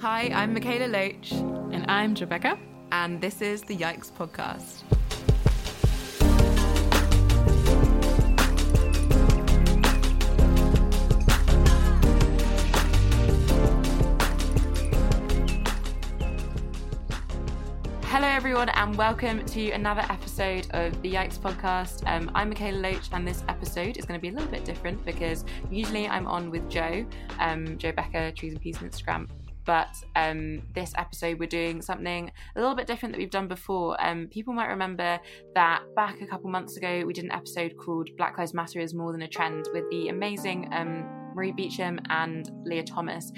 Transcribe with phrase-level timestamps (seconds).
[0.00, 1.32] Hi, I'm Mikaela Loach.
[1.72, 2.56] And I'm Rebecca.
[2.92, 4.84] And this is the Yikes Podcast.
[18.04, 22.06] Hello, everyone, and welcome to another episode of the Yikes podcast.
[22.06, 25.04] Um, I'm Mikaela Loach, and this episode is going to be a little bit different
[25.04, 27.04] because usually I'm on with Joe,
[27.40, 29.28] um, Joe Becker, Trees and Peace on Instagram.
[29.68, 34.02] But um, this episode, we're doing something a little bit different that we've done before.
[34.02, 35.20] Um, people might remember
[35.54, 38.94] that back a couple months ago, we did an episode called Black Lives Matter is
[38.94, 41.04] More Than a Trend with the amazing um,
[41.34, 43.30] Marie Beecham and Leah Thomas.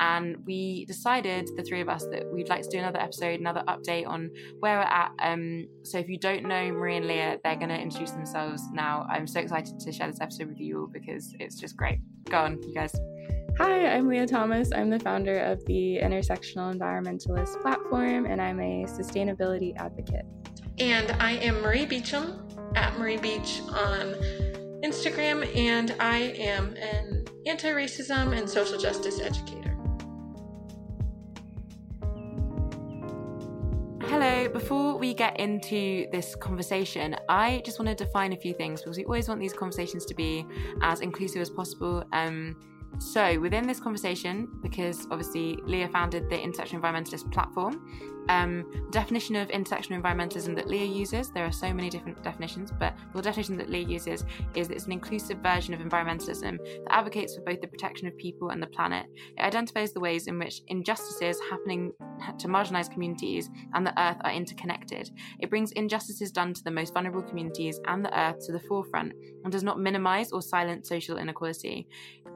[0.00, 3.62] And we decided, the three of us, that we'd like to do another episode, another
[3.68, 5.12] update on where we're at.
[5.20, 9.06] Um, so if you don't know Marie and Leah, they're going to introduce themselves now.
[9.08, 12.00] I'm so excited to share this episode with you all because it's just great.
[12.28, 12.92] Go on, you guys.
[13.58, 14.70] Hi, I'm Leah Thomas.
[14.70, 20.26] I'm the founder of the Intersectional Environmentalist platform, and I'm a sustainability advocate.
[20.76, 24.12] And I am Marie Beecham at Marie Beech on
[24.84, 29.74] Instagram, and I am an anti racism and social justice educator.
[34.02, 38.82] Hello, before we get into this conversation, I just want to define a few things
[38.82, 40.44] because we always want these conversations to be
[40.82, 42.04] as inclusive as possible.
[42.12, 42.54] Um,
[42.98, 47.86] so, within this conversation, because obviously Leah founded the Intersection Environmentalist platform,
[48.28, 52.94] um, definition of intersectional environmentalism that Leah uses, there are so many different definitions, but
[53.14, 54.24] the definition that Leah uses
[54.54, 58.16] is that it's an inclusive version of environmentalism that advocates for both the protection of
[58.16, 59.06] people and the planet.
[59.36, 61.92] It identifies the ways in which injustices happening
[62.38, 65.10] to marginalised communities and the earth are interconnected.
[65.40, 69.12] It brings injustices done to the most vulnerable communities and the earth to the forefront
[69.44, 71.86] and does not minimise or silence social inequality.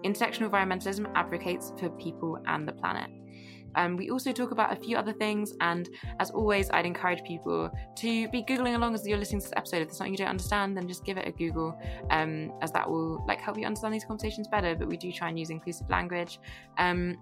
[0.05, 3.11] Intersectional environmentalism advocates for people and the planet.
[3.75, 7.71] Um, we also talk about a few other things, and as always, I'd encourage people
[7.97, 9.83] to be googling along as you're listening to this episode.
[9.83, 11.81] If there's something you don't understand, then just give it a Google,
[12.11, 14.75] um, as that will like help you understand these conversations better.
[14.75, 16.39] But we do try and use inclusive language.
[16.79, 17.17] Um,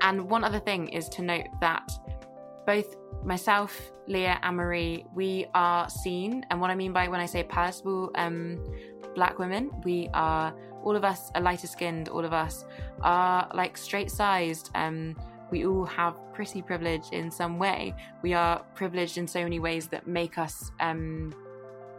[0.00, 1.90] and one other thing is to note that
[2.66, 7.26] both myself, Leah, and Marie, we are seen, and what I mean by when I
[7.26, 8.62] say palatable um,
[9.14, 12.64] black women, we are all of us are lighter skinned, all of us
[13.02, 14.70] are like straight sized.
[14.74, 15.16] Um,
[15.50, 17.94] we all have pretty privilege in some way.
[18.22, 21.34] We are privileged in so many ways that make us um,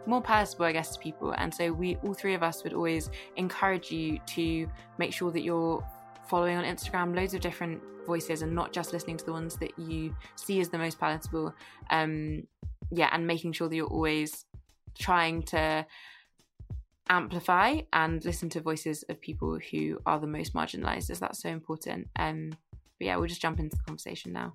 [0.06, 1.32] more palatable, I guess, to people.
[1.32, 5.42] And so we, all three of us, would always encourage you to make sure that
[5.42, 5.84] you're
[6.28, 9.78] following on Instagram loads of different voices and not just listening to the ones that
[9.78, 11.54] you see as the most palatable.
[11.90, 12.46] Um,
[12.90, 14.44] yeah, and making sure that you're always
[14.98, 15.86] trying to
[17.10, 21.48] amplify and listen to voices of people who are the most marginalized, as that's so
[21.48, 22.08] important.
[22.16, 22.52] Um,
[22.98, 24.52] but yeah, we'll just jump into the conversation now.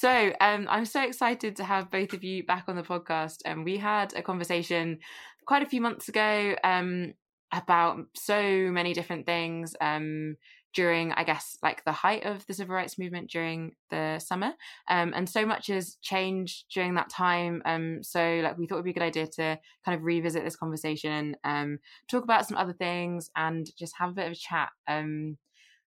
[0.00, 3.42] So um, I'm so excited to have both of you back on the podcast.
[3.44, 4.98] And um, we had a conversation
[5.44, 7.12] quite a few months ago um,
[7.52, 9.76] about so many different things.
[9.78, 10.36] Um,
[10.72, 14.52] during, I guess, like the height of the civil rights movement during the summer.
[14.88, 17.62] Um, and so much has changed during that time.
[17.64, 20.44] Um, so, like, we thought it would be a good idea to kind of revisit
[20.44, 24.36] this conversation, um, talk about some other things, and just have a bit of a
[24.36, 24.70] chat.
[24.86, 25.38] Um,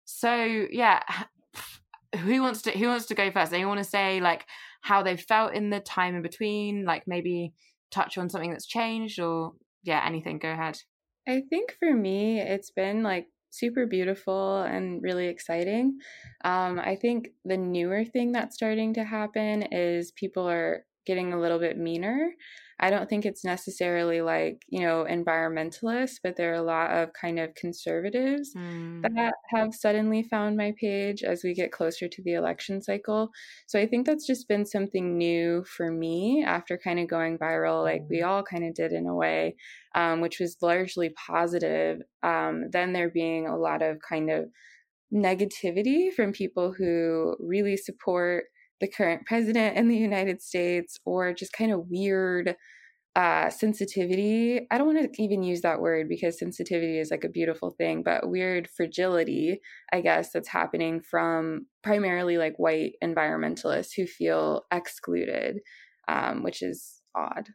[0.05, 1.01] so, yeah,
[2.17, 3.53] who wants to who wants to go first?
[3.53, 4.45] Anyone want to say like
[4.81, 6.83] how they felt in the time in between?
[6.83, 7.53] Like maybe
[7.89, 9.53] touch on something that's changed, or
[9.83, 10.39] yeah, anything.
[10.39, 10.79] Go ahead.
[11.27, 15.99] I think for me, it's been like super beautiful and really exciting.
[16.43, 21.39] Um, I think the newer thing that's starting to happen is people are getting a
[21.39, 22.31] little bit meaner.
[22.81, 27.13] I don't think it's necessarily like, you know, environmentalists, but there are a lot of
[27.13, 29.03] kind of conservatives mm.
[29.03, 33.29] that have suddenly found my page as we get closer to the election cycle.
[33.67, 37.83] So I think that's just been something new for me after kind of going viral,
[37.83, 38.27] like we mm.
[38.27, 39.55] all kind of did in a way,
[39.93, 41.99] um, which was largely positive.
[42.23, 44.45] Um, then there being a lot of kind of
[45.13, 48.45] negativity from people who really support
[48.81, 52.55] the current president in the United States or just kind of weird
[53.15, 54.67] uh, sensitivity.
[54.71, 58.03] I don't want to even use that word because sensitivity is like a beautiful thing,
[58.03, 59.59] but weird fragility,
[59.91, 65.57] I guess, that's happening from primarily like white environmentalists who feel excluded,
[66.07, 67.49] um, which is odd.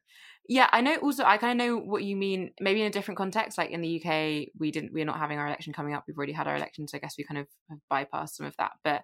[0.49, 0.97] Yeah, I know.
[0.97, 2.53] Also, I kind of know what you mean.
[2.61, 4.93] Maybe in a different context, like in the UK, we didn't.
[4.93, 6.05] We're not having our election coming up.
[6.07, 8.55] We've already had our election, so I guess we kind of have bypassed some of
[8.59, 8.73] that.
[8.85, 9.03] But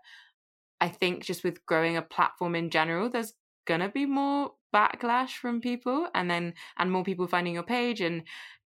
[0.83, 3.35] I think just with growing a platform in general, there's
[3.69, 8.25] gonna be more backlash from people and then and more people finding your page and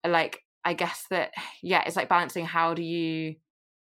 [0.06, 1.32] like I guess that
[1.62, 3.36] yeah, it's like balancing how do you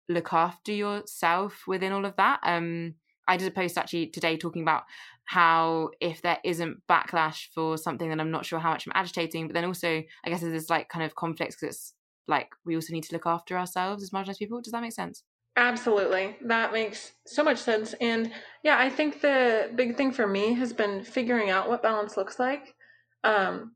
[0.08, 2.40] look after yourself within all of that.
[2.44, 2.96] Um,
[3.28, 4.84] I did a post actually today talking about
[5.26, 9.48] how if there isn't backlash for something, then I'm not sure how much I'm agitating.
[9.48, 11.94] But then also, I guess there's like kind of conflicts because it's
[12.30, 14.62] like we also need to look after ourselves as marginalized people.
[14.62, 15.24] Does that make sense?
[15.58, 16.36] Absolutely.
[16.42, 17.94] That makes so much sense.
[18.02, 18.32] And
[18.64, 22.40] yeah, I think the big thing for me has been figuring out what balance looks
[22.40, 22.76] like.
[23.24, 23.72] Um,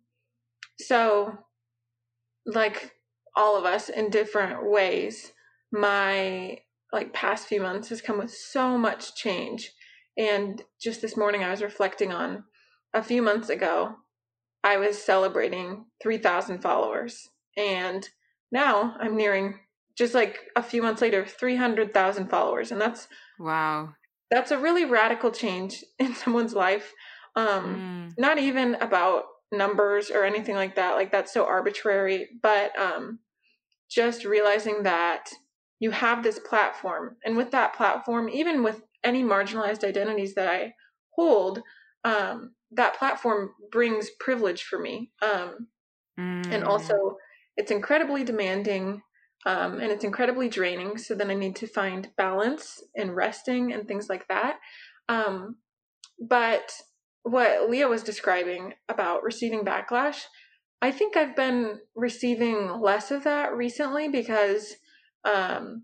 [0.77, 1.37] so,
[2.45, 2.95] like
[3.35, 5.31] all of us in different ways,
[5.71, 6.59] my
[6.91, 9.71] like past few months has come with so much change.
[10.17, 12.43] And just this morning, I was reflecting on
[12.93, 13.95] a few months ago,
[14.63, 17.29] I was celebrating 3,000 followers.
[17.55, 18.09] And
[18.51, 19.59] now I'm nearing
[19.99, 22.71] just like a few months later 300,000 followers.
[22.71, 23.07] And that's
[23.37, 23.93] wow.
[24.31, 26.93] That's a really radical change in someone's life.
[27.35, 28.19] Um, mm.
[28.19, 30.95] Not even about numbers or anything like that.
[30.95, 32.29] Like that's so arbitrary.
[32.41, 33.19] But um,
[33.91, 35.29] just realizing that
[35.79, 40.73] you have this platform and with that platform even with any marginalized identities that i
[41.15, 41.61] hold
[42.03, 45.67] um, that platform brings privilege for me um,
[46.19, 46.53] mm.
[46.53, 47.15] and also
[47.57, 49.01] it's incredibly demanding
[49.45, 53.87] um, and it's incredibly draining so then i need to find balance and resting and
[53.87, 54.59] things like that
[55.07, 55.55] um,
[56.19, 56.71] but
[57.23, 60.23] what leah was describing about receiving backlash
[60.81, 64.75] i think i've been receiving less of that recently because
[65.25, 65.83] um,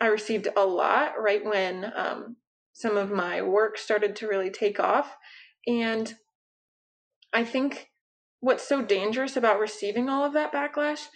[0.00, 2.36] I received a lot right when um,
[2.72, 5.16] some of my work started to really take off.
[5.66, 6.14] And
[7.32, 7.90] I think
[8.40, 11.06] what's so dangerous about receiving all of that backlash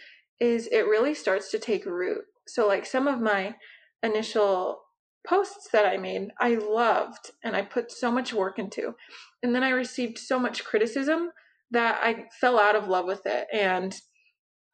[0.41, 2.23] is it really starts to take root.
[2.47, 3.55] So, like some of my
[4.03, 4.81] initial
[5.27, 8.95] posts that I made, I loved and I put so much work into.
[9.43, 11.31] And then I received so much criticism
[11.71, 13.47] that I fell out of love with it.
[13.53, 13.95] And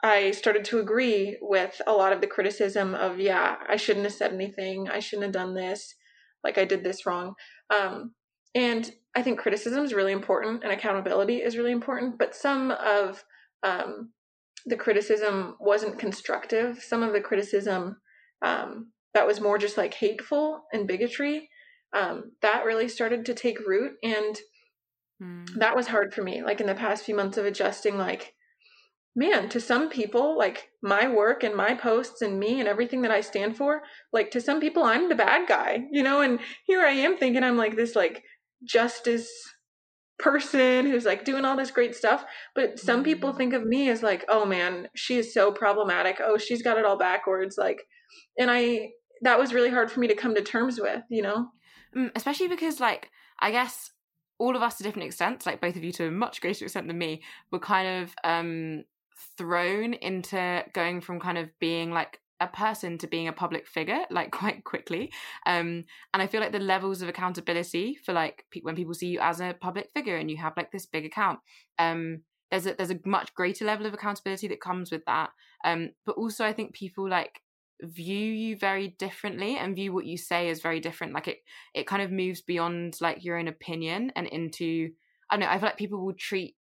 [0.02, 4.14] I started to agree with a lot of the criticism of, yeah, I shouldn't have
[4.14, 4.88] said anything.
[4.88, 5.94] I shouldn't have done this.
[6.42, 7.34] Like I did this wrong.
[7.74, 8.14] Um,
[8.54, 12.18] and I think criticism is really important and accountability is really important.
[12.18, 13.24] But some of
[13.62, 14.10] um,
[14.66, 16.82] the criticism wasn't constructive.
[16.82, 17.96] Some of the criticism
[18.42, 21.48] um, that was more just like hateful and bigotry,
[21.92, 23.92] um, that really started to take root.
[24.02, 24.38] And
[25.22, 25.46] mm.
[25.56, 26.42] that was hard for me.
[26.42, 28.34] Like in the past few months of adjusting, like,
[29.16, 33.10] man, to some people, like my work and my posts and me and everything that
[33.10, 36.20] I stand for, like to some people, I'm the bad guy, you know?
[36.20, 38.22] And here I am thinking I'm like this, like,
[38.62, 39.30] justice
[40.22, 42.24] person who's like doing all this great stuff.
[42.54, 43.38] But some people mm-hmm.
[43.38, 46.20] think of me as like, oh man, she is so problematic.
[46.22, 47.56] Oh, she's got it all backwards.
[47.58, 47.82] Like,
[48.38, 48.90] and I,
[49.22, 51.48] that was really hard for me to come to terms with, you know?
[51.96, 53.90] Mm, especially because, like, I guess
[54.38, 56.86] all of us to different extents, like both of you to a much greater extent
[56.86, 58.84] than me, were kind of um
[59.36, 64.00] thrown into going from kind of being like a person to being a public figure
[64.10, 65.12] like quite quickly.
[65.46, 69.08] Um and i feel like the levels of accountability for like pe- when people see
[69.08, 71.38] you as a public figure and you have like this big account
[71.78, 75.30] um there's a there's a much greater level of accountability that comes with that.
[75.64, 77.40] Um but also i think people like
[77.82, 81.14] view you very differently and view what you say as very different.
[81.14, 81.38] Like it
[81.74, 84.90] it kind of moves beyond like your own opinion and into
[85.30, 86.56] i don't know i feel like people will treat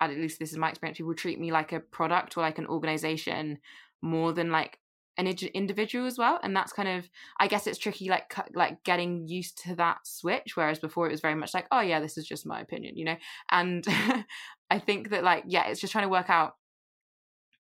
[0.00, 2.66] at least this is my experience, people treat me like a product or like an
[2.66, 3.58] organization
[4.02, 4.78] more than like
[5.18, 7.08] an individual as well and that's kind of
[7.40, 11.20] i guess it's tricky like like getting used to that switch whereas before it was
[11.20, 13.16] very much like oh yeah this is just my opinion you know?
[13.50, 13.86] And
[14.70, 16.54] i think that like yeah it's just trying to work out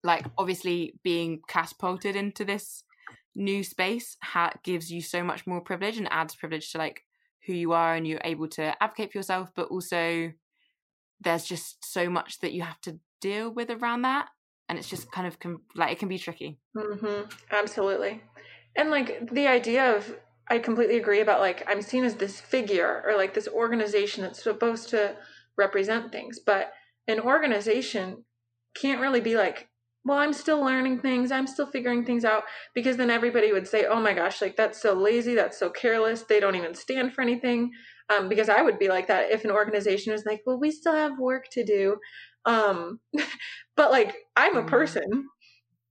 [0.03, 2.83] like obviously being catapulted into this
[3.35, 7.03] new space ha- gives you so much more privilege and adds privilege to like
[7.45, 10.31] who you are and you're able to advocate for yourself but also
[11.21, 14.27] there's just so much that you have to deal with around that
[14.69, 17.29] and it's just kind of com- like it can be tricky mm-hmm.
[17.51, 18.21] absolutely
[18.75, 20.15] and like the idea of
[20.49, 24.43] i completely agree about like i'm seen as this figure or like this organization that's
[24.43, 25.15] supposed to
[25.57, 26.71] represent things but
[27.07, 28.23] an organization
[28.75, 29.67] can't really be like
[30.05, 32.43] well i'm still learning things i'm still figuring things out
[32.75, 36.23] because then everybody would say oh my gosh like that's so lazy that's so careless
[36.23, 37.71] they don't even stand for anything
[38.09, 40.95] um, because I would be like that if an organization was like, well, we still
[40.95, 41.97] have work to do.
[42.47, 42.99] Um,
[43.75, 44.69] but like, I'm a mm-hmm.
[44.69, 45.27] person.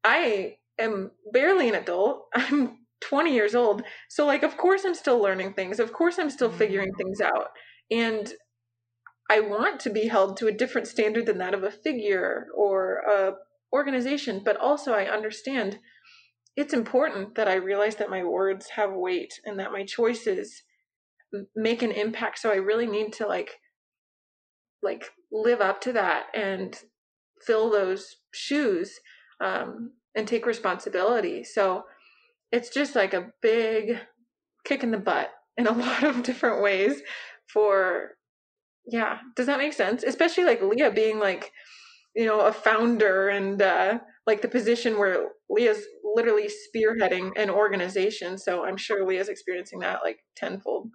[0.02, 2.26] I am barely an adult.
[2.34, 3.82] I'm 20 years old.
[4.08, 5.78] So, like, of course, I'm still learning things.
[5.78, 6.96] Of course, I'm still figuring mm-hmm.
[6.96, 7.50] things out.
[7.90, 8.32] And
[9.30, 13.02] I want to be held to a different standard than that of a figure or
[13.08, 13.34] a
[13.72, 14.42] organization.
[14.44, 15.78] But also, I understand
[16.56, 20.62] it's important that I realize that my words have weight and that my choices
[21.54, 23.58] make an impact so i really need to like
[24.82, 26.78] like live up to that and
[27.40, 28.98] fill those shoes
[29.40, 31.44] um, and take responsibility.
[31.44, 31.84] So
[32.52, 33.98] it's just like a big
[34.64, 37.02] kick in the butt in a lot of different ways
[37.46, 38.12] for
[38.88, 39.18] yeah.
[39.34, 40.04] Does that make sense?
[40.04, 41.52] Especially like leah being like
[42.14, 48.38] you know a founder and uh like the position where leah's literally spearheading an organization.
[48.38, 50.90] So i'm sure leah's experiencing that like tenfold.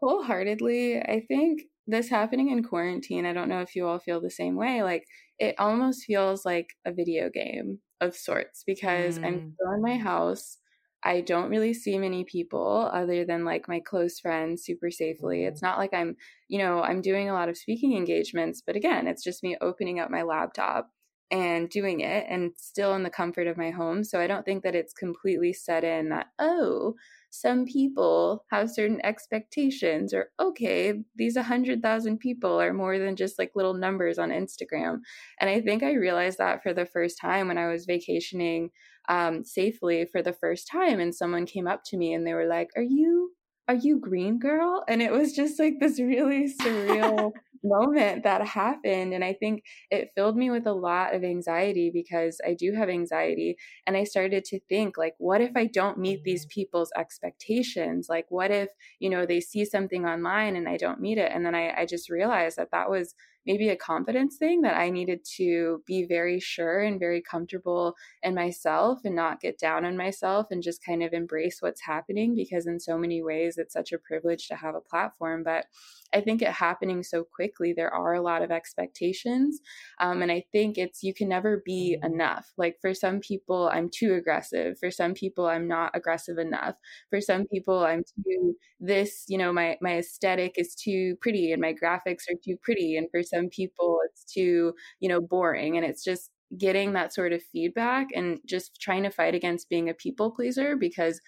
[0.00, 1.00] Wholeheartedly.
[1.00, 4.56] I think this happening in quarantine i don't know if you all feel the same
[4.56, 5.04] way like
[5.38, 9.26] it almost feels like a video game of sorts because mm.
[9.26, 10.58] i'm still in my house
[11.06, 15.44] I don't really see many people other than like my close friends super safely.
[15.44, 15.66] It's mm-hmm.
[15.66, 16.16] not like I'm,
[16.48, 20.00] you know, I'm doing a lot of speaking engagements, but again, it's just me opening
[20.00, 20.88] up my laptop
[21.30, 24.04] and doing it and still in the comfort of my home.
[24.04, 26.94] So I don't think that it's completely set in that, oh,
[27.34, 33.50] some people have certain expectations or okay these 100000 people are more than just like
[33.56, 34.98] little numbers on instagram
[35.40, 38.70] and i think i realized that for the first time when i was vacationing
[39.08, 42.46] um, safely for the first time and someone came up to me and they were
[42.46, 43.32] like are you
[43.68, 47.32] are you green girl and it was just like this really surreal
[47.64, 49.14] moment that happened.
[49.14, 52.88] And I think it filled me with a lot of anxiety because I do have
[52.88, 53.56] anxiety.
[53.86, 56.60] And I started to think, like, what if I don't meet these mm-hmm.
[56.60, 58.06] people's expectations?
[58.08, 58.68] Like, what if,
[59.00, 61.32] you know, they see something online and I don't meet it?
[61.34, 63.14] And then I, I just realized that that was
[63.46, 68.34] maybe a confidence thing that I needed to be very sure and very comfortable in
[68.34, 72.66] myself and not get down on myself and just kind of embrace what's happening because
[72.66, 75.42] in so many ways it's such a privilege to have a platform.
[75.44, 75.66] But
[76.14, 79.60] I think it happening so quickly, there are a lot of expectations.
[80.00, 82.14] Um, and I think it's, you can never be mm-hmm.
[82.14, 82.52] enough.
[82.56, 84.78] Like for some people, I'm too aggressive.
[84.78, 86.76] For some people, I'm not aggressive enough.
[87.10, 91.60] For some people, I'm too this, you know, my, my aesthetic is too pretty and
[91.60, 92.96] my graphics are too pretty.
[92.96, 95.76] And for some people, it's too, you know, boring.
[95.76, 99.88] And it's just, getting that sort of feedback and just trying to fight against being
[99.88, 101.20] a people pleaser because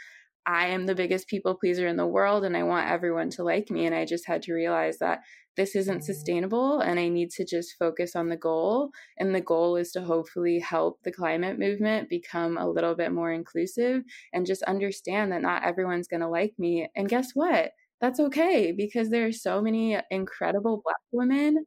[0.46, 3.68] I am the biggest people pleaser in the world and I want everyone to like
[3.70, 3.84] me.
[3.84, 5.20] And I just had to realize that
[5.56, 8.90] this isn't sustainable and I need to just focus on the goal.
[9.18, 13.32] And the goal is to hopefully help the climate movement become a little bit more
[13.32, 16.88] inclusive and just understand that not everyone's going to like me.
[16.94, 17.72] And guess what?
[18.00, 21.64] That's okay because there are so many incredible Black women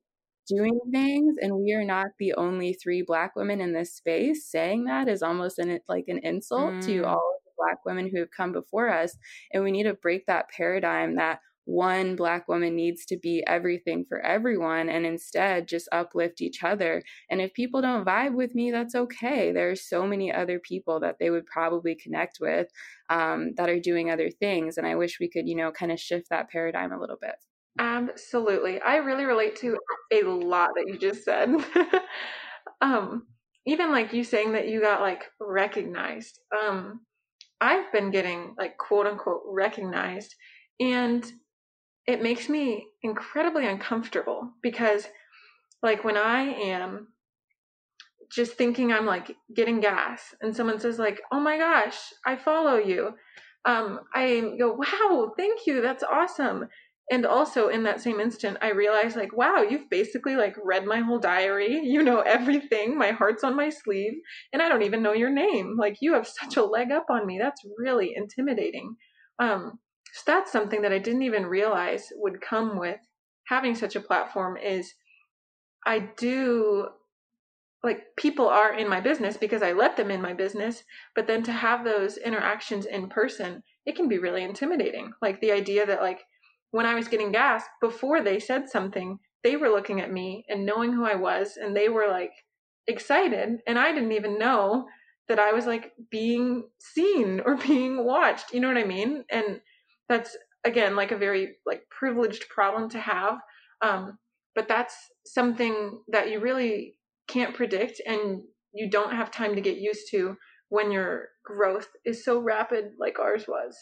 [0.47, 4.85] doing things and we are not the only three black women in this space saying
[4.85, 6.85] that is almost an like an insult mm.
[6.85, 9.17] to all Black women who have come before us.
[9.53, 14.03] And we need to break that paradigm that one Black woman needs to be everything
[14.03, 17.03] for everyone and instead just uplift each other.
[17.29, 19.51] And if people don't vibe with me, that's okay.
[19.51, 22.69] There are so many other people that they would probably connect with
[23.09, 24.77] um, that are doing other things.
[24.79, 27.35] And I wish we could, you know, kind of shift that paradigm a little bit.
[27.77, 28.81] Absolutely.
[28.81, 29.77] I really relate to
[30.11, 31.49] a lot that you just said.
[32.81, 33.27] um,
[33.67, 36.39] even like you saying that you got like recognized.
[36.51, 37.01] Um,
[37.61, 40.35] I've been getting like quote unquote recognized
[40.79, 41.29] and
[42.07, 45.07] it makes me incredibly uncomfortable because
[45.83, 47.09] like when I am
[48.31, 52.77] just thinking I'm like getting gas and someone says like, "Oh my gosh, I follow
[52.77, 53.11] you."
[53.65, 55.81] Um I go, "Wow, thank you.
[55.81, 56.67] That's awesome."
[57.11, 60.99] And also in that same instant i realized like wow you've basically like read my
[60.99, 61.81] whole diary.
[61.83, 62.97] You know everything.
[62.97, 64.13] My heart's on my sleeve.
[64.53, 65.75] And i don't even know your name.
[65.77, 67.39] Like you have such a leg up on me.
[67.39, 68.95] That's really intimidating.
[69.39, 69.79] Um
[70.13, 72.99] so that's something that i didn't even realize would come with
[73.47, 74.93] having such a platform is
[75.85, 76.87] i do
[77.83, 80.83] like people are in my business because i let them in my business.
[81.15, 85.11] But then to have those interactions in person it can be really intimidating.
[85.21, 86.19] Like the idea that like
[86.71, 90.65] when I was getting gas, before they said something, they were looking at me and
[90.65, 92.31] knowing who I was, and they were like
[92.87, 93.59] excited.
[93.67, 94.87] And I didn't even know
[95.27, 98.53] that I was like being seen or being watched.
[98.53, 99.23] You know what I mean?
[99.31, 99.61] And
[100.07, 100.35] that's
[100.65, 103.39] again like a very like privileged problem to have.
[103.81, 104.17] Um,
[104.55, 104.95] but that's
[105.25, 106.95] something that you really
[107.27, 108.41] can't predict and
[108.73, 110.35] you don't have time to get used to
[110.69, 113.77] when your growth is so rapid like ours was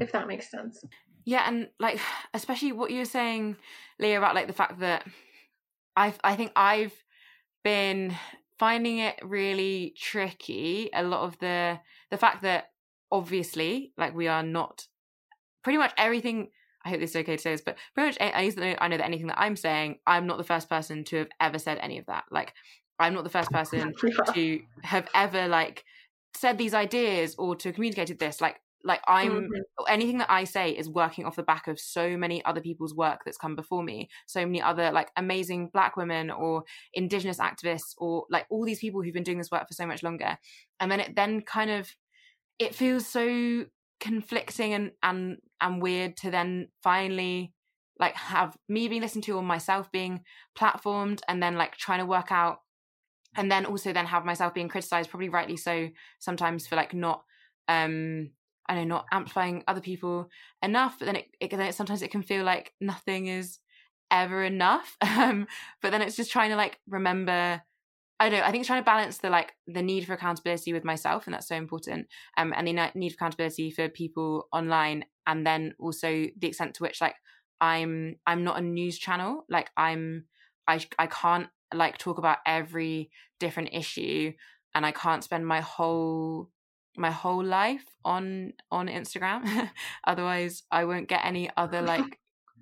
[0.00, 0.82] if that makes sense
[1.26, 2.00] yeah, and like
[2.34, 3.56] especially what you were saying,
[3.98, 5.04] Leah, about like the fact that
[5.94, 6.94] I I think I've
[7.62, 8.14] been
[8.58, 10.88] finding it really tricky.
[10.94, 11.78] A lot of the
[12.10, 12.70] the fact that
[13.12, 14.86] obviously like we are not
[15.62, 16.48] pretty much everything
[16.84, 18.96] I hope this is okay to say this, but pretty much I, know, I know
[18.96, 21.98] that anything that I'm saying, I'm not the first person to have ever said any
[21.98, 22.22] of that.
[22.30, 22.52] Like,
[23.00, 23.92] I'm not the first person
[24.32, 25.84] to have ever like
[26.34, 28.40] said these ideas or to have communicated this.
[28.40, 29.60] Like, like i'm mm-hmm.
[29.88, 33.20] anything that i say is working off the back of so many other people's work
[33.24, 36.62] that's come before me so many other like amazing black women or
[36.94, 40.02] indigenous activists or like all these people who've been doing this work for so much
[40.02, 40.36] longer
[40.80, 41.90] and then it then kind of
[42.58, 43.64] it feels so
[44.00, 47.52] conflicting and and and weird to then finally
[47.98, 50.22] like have me being listened to or myself being
[50.58, 52.58] platformed and then like trying to work out
[53.36, 57.22] and then also then have myself being criticized probably rightly so sometimes for like not
[57.68, 58.30] um
[58.68, 60.28] I know not amplifying other people
[60.62, 63.58] enough but then it, it then it, sometimes it can feel like nothing is
[64.10, 65.46] ever enough um
[65.82, 67.62] but then it's just trying to like remember
[68.18, 68.46] I don't know.
[68.46, 71.34] I think it's trying to balance the like the need for accountability with myself, and
[71.34, 72.06] that's so important.
[72.38, 76.82] Um, and the need for accountability for people online, and then also the extent to
[76.82, 77.16] which like
[77.60, 79.44] I'm I'm not a news channel.
[79.50, 80.24] Like I'm
[80.66, 84.32] I I can't like talk about every different issue,
[84.74, 86.50] and I can't spend my whole
[86.98, 89.70] my whole life on on Instagram.
[90.04, 92.18] Otherwise, I won't get any other like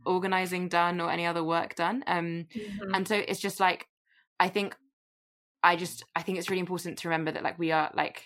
[0.07, 2.05] organizing done or any other work done.
[2.07, 2.95] Um, mm-hmm.
[2.95, 3.89] and so it's just like
[4.39, 4.77] I think
[5.63, 8.25] I just I think it's really important to remember that like we are like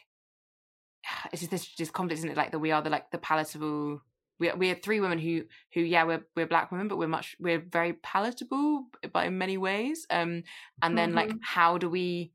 [1.33, 2.37] it's just this just conflict, isn't it?
[2.37, 4.03] Like that we are the like the palatable.
[4.41, 7.09] We are, we are three women who who yeah we're we're black women, but we're
[7.09, 10.07] much we're very palatable, but in many ways.
[10.11, 10.45] Um,
[10.83, 11.17] and then mm-hmm.
[11.17, 12.33] like how do we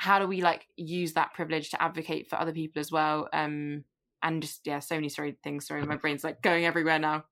[0.00, 3.28] how do we like use that privilege to advocate for other people as well?
[3.34, 3.84] Um,
[4.22, 5.66] and just yeah, so many sorry things.
[5.66, 7.24] Sorry, my brain's like going everywhere now.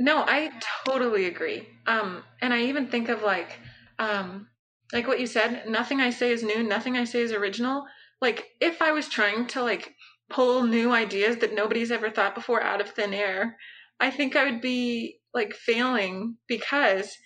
[0.00, 0.50] No, I
[0.84, 1.68] totally agree.
[1.86, 3.60] Um, and I even think of like
[4.00, 4.48] um
[4.92, 7.84] like what you said, nothing I say is new, nothing I say is original.
[8.20, 9.94] Like if I was trying to like
[10.28, 13.56] pull new ideas that nobody's ever thought before out of thin air,
[14.00, 17.16] I think I would be like failing because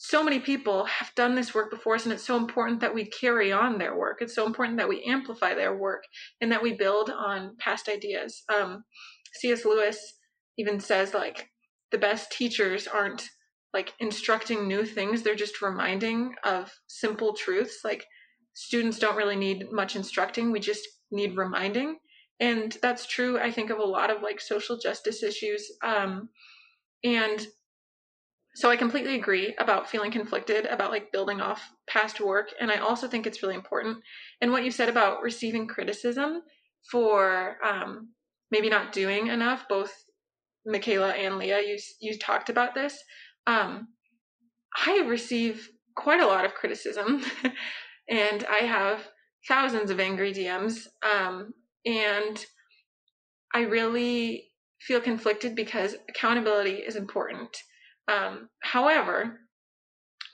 [0.00, 3.04] so many people have done this work before us and it's so important that we
[3.04, 4.18] carry on their work.
[4.20, 6.04] It's so important that we amplify their work
[6.40, 8.44] and that we build on past ideas.
[8.54, 8.84] Um,
[9.32, 9.98] cs lewis
[10.56, 11.48] even says like
[11.90, 13.24] the best teachers aren't
[13.74, 15.24] like instructing new things.
[15.24, 17.80] They're just reminding of simple truths.
[17.82, 18.06] Like
[18.54, 20.52] students don't really need much instructing.
[20.52, 21.96] We just need reminding.
[22.38, 25.68] And that's true i think of a lot of like social justice issues.
[25.82, 26.28] Um
[27.02, 27.44] and
[28.58, 32.76] so i completely agree about feeling conflicted about like building off past work and i
[32.76, 33.96] also think it's really important
[34.40, 36.42] and what you said about receiving criticism
[36.90, 38.08] for um
[38.50, 39.92] maybe not doing enough both
[40.66, 42.98] Mikaela and leah you you talked about this
[43.48, 43.88] um,
[44.86, 47.22] I receive quite a lot of criticism,
[48.08, 49.08] and I have
[49.48, 50.86] thousands of angry DMs.
[51.02, 51.54] Um,
[51.86, 52.44] and
[53.54, 54.44] I really
[54.80, 57.56] feel conflicted because accountability is important.
[58.08, 59.40] Um, however,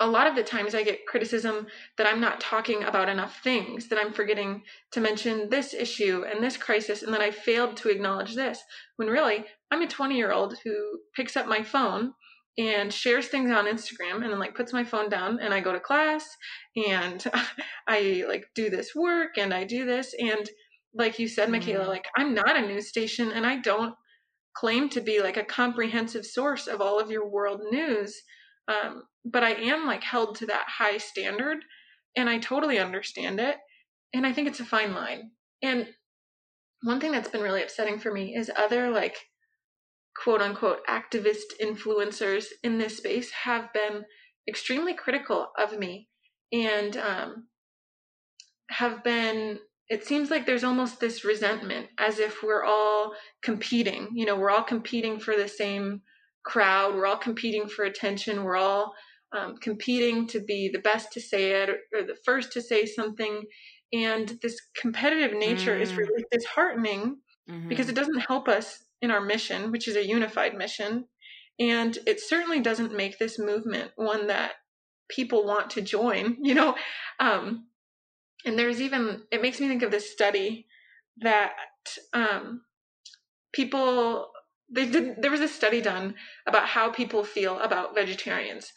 [0.00, 1.66] a lot of the times I get criticism
[1.98, 6.42] that I'm not talking about enough things, that I'm forgetting to mention this issue and
[6.42, 8.60] this crisis, and that I failed to acknowledge this.
[8.96, 12.12] When really, I'm a 20 year old who picks up my phone
[12.56, 15.72] and shares things on Instagram and then like puts my phone down and I go
[15.72, 16.36] to class
[16.76, 17.24] and
[17.88, 20.48] I like do this work and I do this and
[20.94, 21.88] like you said Mikaela mm.
[21.88, 23.94] like I'm not a news station and I don't
[24.56, 28.22] claim to be like a comprehensive source of all of your world news
[28.68, 31.58] um, but I am like held to that high standard
[32.16, 33.56] and I totally understand it
[34.12, 35.32] and I think it's a fine line.
[35.62, 35.88] And
[36.82, 39.16] one thing that's been really upsetting for me is other like
[40.22, 44.04] quote unquote activist influencers in this space have been
[44.48, 46.08] extremely critical of me
[46.52, 47.48] and um,
[48.70, 49.58] have been
[49.90, 54.50] it seems like there's almost this resentment as if we're all competing you know we're
[54.50, 56.00] all competing for the same
[56.44, 58.92] crowd we're all competing for attention we're all
[59.36, 62.86] um, competing to be the best to say it or, or, the first to say
[62.86, 63.42] something
[63.92, 65.80] and this competitive nature mm.
[65.80, 67.16] is really disheartening
[67.50, 67.68] mm-hmm.
[67.68, 71.04] because it doesn't help us in our mission, which is a unified mission.
[71.60, 74.52] And it certainly doesn't make this movement one that
[75.08, 76.74] people want to join, you know.
[77.20, 77.66] Um,
[78.44, 80.66] and there's even, it makes me think of this study
[81.18, 81.52] that
[82.12, 82.62] um,
[83.52, 84.30] people,
[84.70, 86.14] they did, there was a study done
[86.46, 88.72] about how people feel about vegetarians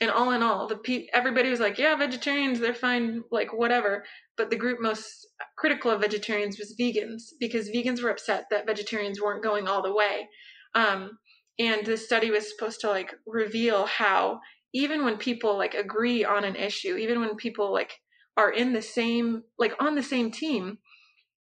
[0.00, 4.04] and all in all, the pe- everybody was like, "Yeah, vegetarians, they're fine, like whatever."
[4.36, 5.26] But the group most
[5.56, 9.94] critical of vegetarians was vegans because vegans were upset that vegetarians weren't going all the
[9.94, 10.28] way.
[10.74, 11.18] Um,
[11.58, 14.40] and the study was supposed to like reveal how
[14.72, 17.98] even when people like agree on an issue, even when people like
[18.38, 20.78] are in the same like on the same team,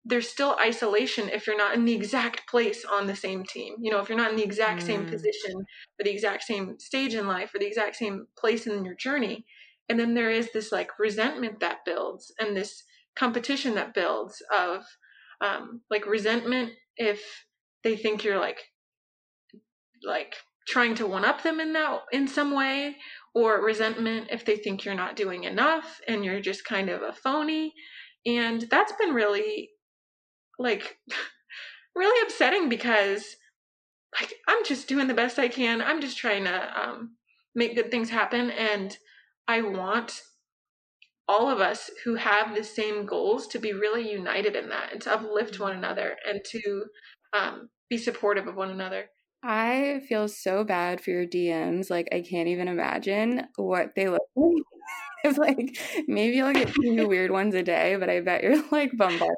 [0.04, 3.75] there's still isolation if you're not in the exact place on the same team.
[3.82, 4.86] You know, if you're not in the exact mm.
[4.86, 8.84] same position or the exact same stage in life or the exact same place in
[8.84, 9.45] your journey.
[9.88, 12.84] And then there is this like resentment that builds and this
[13.15, 14.84] competition that builds of
[15.39, 17.45] um, like resentment if
[17.84, 18.60] they think you're like
[20.04, 20.36] like
[20.67, 22.95] trying to one up them in that in some way
[23.34, 27.13] or resentment if they think you're not doing enough and you're just kind of a
[27.13, 27.74] phony
[28.26, 29.70] and that's been really
[30.60, 30.98] like
[31.96, 33.36] really upsetting because
[34.20, 35.82] like I'm just doing the best I can.
[35.82, 37.15] I'm just trying to um,
[37.56, 38.98] make good things happen and
[39.48, 40.22] I want
[41.28, 45.02] all of us who have the same goals to be really united in that and
[45.02, 46.86] to uplift one another and to
[47.34, 49.06] um, be supportive of one another.
[49.43, 51.89] I feel so bad for your DMs.
[51.89, 54.63] Like, I can't even imagine what they look like.
[55.23, 55.77] it's like
[56.08, 59.36] maybe I'll get two weird ones a day, but I bet you're like bombarded.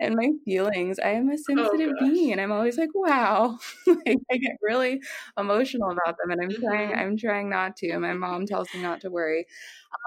[0.00, 3.58] And my feelings, I am a oh, sensitive oh, being, I'm always like, wow.
[3.86, 5.00] like, I get really
[5.38, 6.90] emotional about them, and I'm trying.
[6.90, 6.98] Mm-hmm.
[6.98, 7.98] I'm trying not to.
[7.98, 9.46] My mom tells me not to worry.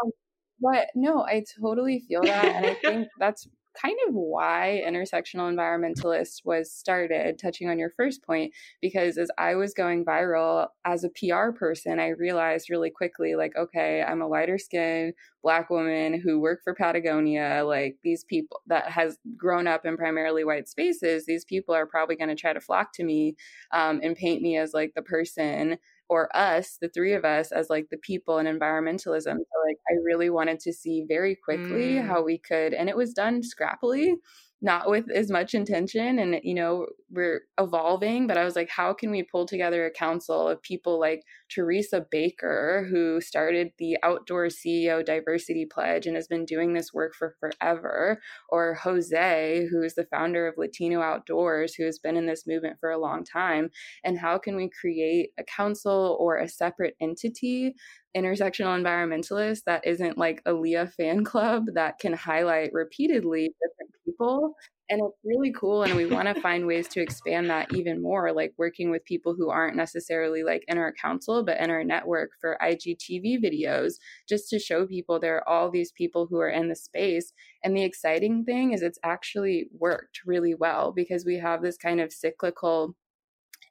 [0.03, 0.11] Um,
[0.59, 2.45] but no, I totally feel that.
[2.45, 8.23] And I think that's kind of why intersectional environmentalist was started touching on your first
[8.23, 8.51] point
[8.81, 13.55] because as i was going viral as a pr person i realized really quickly like
[13.55, 18.89] okay i'm a lighter skinned black woman who work for patagonia like these people that
[18.89, 22.61] has grown up in primarily white spaces these people are probably going to try to
[22.61, 23.35] flock to me
[23.71, 25.77] um, and paint me as like the person
[26.09, 29.23] or us, the three of us, as like the people in environmentalism.
[29.23, 32.07] So, like, I really wanted to see very quickly mm.
[32.07, 34.15] how we could, and it was done scrappily
[34.61, 38.93] not with as much intention and you know we're evolving but i was like how
[38.93, 44.47] can we pull together a council of people like teresa baker who started the outdoor
[44.47, 50.05] ceo diversity pledge and has been doing this work for forever or jose who's the
[50.05, 53.69] founder of latino outdoors who has been in this movement for a long time
[54.03, 57.75] and how can we create a council or a separate entity
[58.15, 64.55] intersectional environmentalist that isn't like a Leah fan club that can highlight repeatedly different people.
[64.91, 65.83] And it's really cool.
[65.83, 69.35] And we want to find ways to expand that even more, like working with people
[69.35, 73.93] who aren't necessarily like in our council, but in our network for IGTV videos,
[74.27, 77.33] just to show people there are all these people who are in the space.
[77.63, 82.01] And the exciting thing is it's actually worked really well because we have this kind
[82.01, 82.95] of cyclical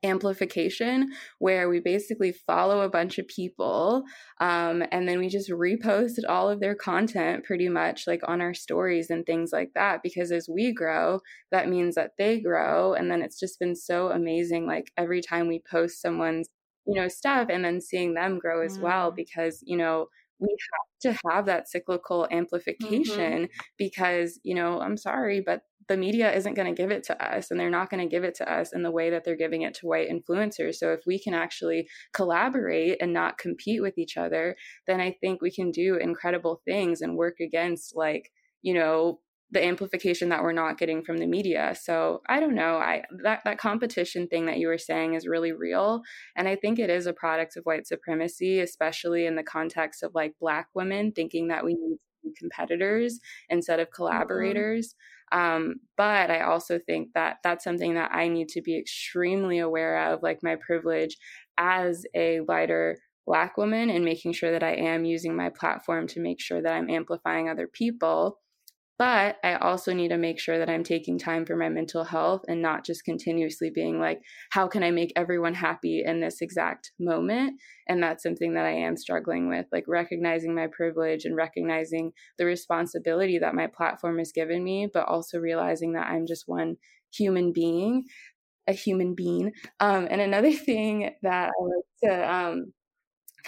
[0.02, 4.04] amplification where we basically follow a bunch of people
[4.40, 8.54] um, and then we just repost all of their content pretty much like on our
[8.54, 11.18] stories and things like that because as we grow
[11.50, 15.48] that means that they grow and then it's just been so amazing like every time
[15.48, 16.48] we post someone's
[16.86, 18.82] you know stuff and then seeing them grow as mm.
[18.82, 20.06] well because you know
[20.40, 22.38] we have to have that cyclical mm-hmm.
[22.38, 23.60] amplification mm-hmm.
[23.76, 27.50] because you know i'm sorry but the media isn't going to give it to us
[27.50, 29.62] and they're not going to give it to us in the way that they're giving
[29.62, 30.74] it to white influencers.
[30.74, 34.54] So if we can actually collaborate and not compete with each other,
[34.86, 39.64] then I think we can do incredible things and work against like, you know, the
[39.64, 41.74] amplification that we're not getting from the media.
[41.80, 42.76] So I don't know.
[42.76, 46.02] I that that competition thing that you were saying is really real,
[46.36, 50.12] and I think it is a product of white supremacy, especially in the context of
[50.14, 51.98] like Black women thinking that we need
[52.38, 53.94] competitors instead of mm-hmm.
[53.94, 54.94] collaborators.
[55.32, 55.38] Mm-hmm.
[55.40, 60.12] Um, but I also think that that's something that I need to be extremely aware
[60.12, 61.16] of, like my privilege
[61.58, 66.20] as a lighter Black woman, and making sure that I am using my platform to
[66.20, 68.38] make sure that I'm amplifying other people
[68.98, 72.42] but I also need to make sure that I'm taking time for my mental health
[72.48, 76.90] and not just continuously being like, how can I make everyone happy in this exact
[76.98, 77.60] moment?
[77.88, 82.44] And that's something that I am struggling with, like recognizing my privilege and recognizing the
[82.44, 86.76] responsibility that my platform has given me, but also realizing that I'm just one
[87.12, 88.04] human being,
[88.66, 89.52] a human being.
[89.78, 92.72] Um, and another thing that I like to um,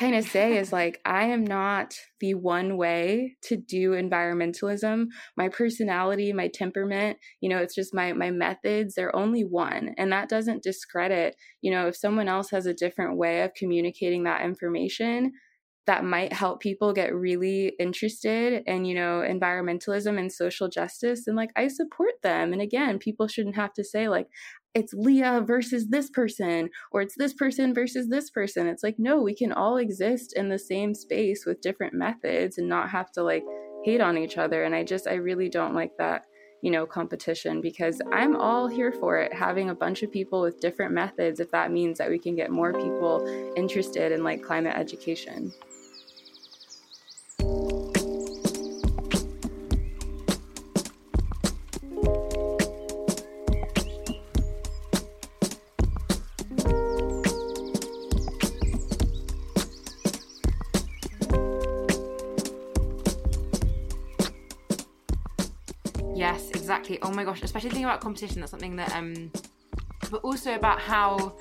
[0.01, 5.09] kind of say is like I am not the one way to do environmentalism.
[5.37, 9.95] My personality, my temperament, you know, it's just my my methods, they're only one.
[9.99, 14.25] And that doesn't discredit, you know, if someone else has a different way of communicating
[14.25, 15.33] that information,
[15.87, 21.37] that might help people get really interested in you know environmentalism and social justice and
[21.37, 24.29] like i support them and again people shouldn't have to say like
[24.75, 28.67] it's Leah versus this person, or it's this person versus this person.
[28.67, 32.69] It's like, no, we can all exist in the same space with different methods and
[32.69, 33.45] not have to like
[33.85, 34.65] hate on each other.
[34.65, 36.27] And I just, I really don't like that,
[36.63, 39.33] you know, competition because I'm all here for it.
[39.33, 42.51] Having a bunch of people with different methods, if that means that we can get
[42.51, 45.53] more people interested in like climate education.
[67.03, 68.41] Oh my gosh, especially thinking about competition.
[68.41, 69.31] That's something that um
[70.11, 71.37] but also about how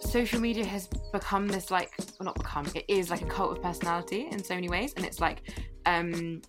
[0.00, 3.62] social media has become this like well not become it is like a cult of
[3.62, 5.42] personality in so many ways and it's like
[5.86, 6.40] um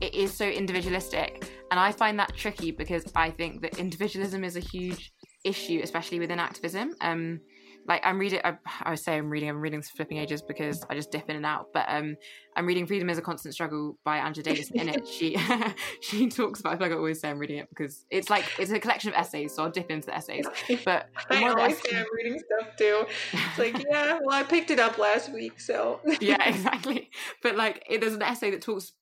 [0.00, 4.56] it is so individualistic and i find that tricky because i think that individualism is
[4.56, 7.40] a huge issue especially within activism um
[7.86, 8.40] like I'm reading.
[8.44, 9.48] I, I say I'm reading.
[9.48, 11.68] I'm reading flipping ages because I just dip in and out.
[11.72, 12.16] But um,
[12.56, 14.70] I'm reading "Freedom Is a Constant Struggle" by Angela Davis.
[14.70, 15.36] in it, she
[16.00, 16.74] she talks about.
[16.74, 19.10] I feel like I always say I'm reading it because it's like it's a collection
[19.10, 19.54] of essays.
[19.54, 20.46] So I'll dip into the essays.
[20.84, 23.04] But I always say I'm reading stuff too.
[23.32, 27.10] It's like yeah, well I picked it up last week, so yeah, exactly.
[27.42, 28.92] But like, it, there's an essay that talks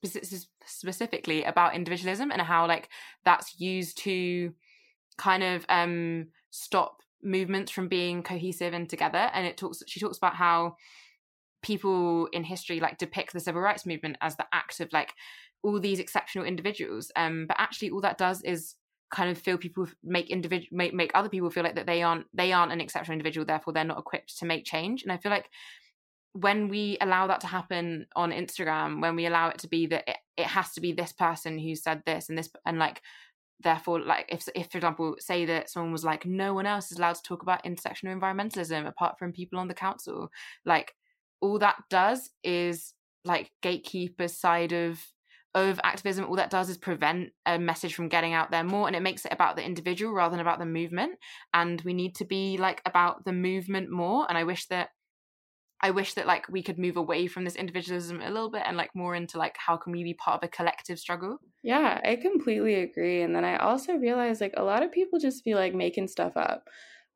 [0.66, 2.88] specifically about individualism and how like
[3.25, 4.53] that's used to
[5.18, 10.18] kind of um stop movements from being cohesive and together and it talks she talks
[10.18, 10.76] about how
[11.62, 15.14] people in history like depict the civil rights movement as the act of like
[15.62, 18.74] all these exceptional individuals um but actually all that does is
[19.12, 22.26] kind of feel people make individual make, make other people feel like that they aren't
[22.35, 25.30] they aren't an exceptional individual therefore they're not equipped to make change and i feel
[25.30, 25.48] like
[26.32, 30.02] when we allow that to happen on instagram when we allow it to be that
[30.08, 33.02] it, it has to be this person who said this and this and like
[33.62, 36.98] therefore like if if for example say that someone was like no one else is
[36.98, 40.31] allowed to talk about intersectional environmentalism apart from people on the council
[40.64, 40.94] like
[41.40, 42.94] all that does is
[43.25, 45.01] like gatekeeper's side of
[45.55, 48.96] of activism all that does is prevent a message from getting out there more and
[48.96, 51.12] it makes it about the individual rather than about the movement
[51.53, 54.88] and we need to be like about the movement more and i wish that
[55.83, 58.77] I wish that like we could move away from this individualism a little bit and
[58.77, 61.38] like more into like how can we be part of a collective struggle?
[61.62, 63.23] Yeah, I completely agree.
[63.23, 66.37] And then I also realize like a lot of people just feel like making stuff
[66.37, 66.68] up.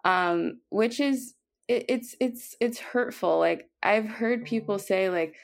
[0.04, 1.34] Um, which is
[1.68, 3.38] it, it's it's it's hurtful.
[3.40, 5.36] Like I've heard people say like,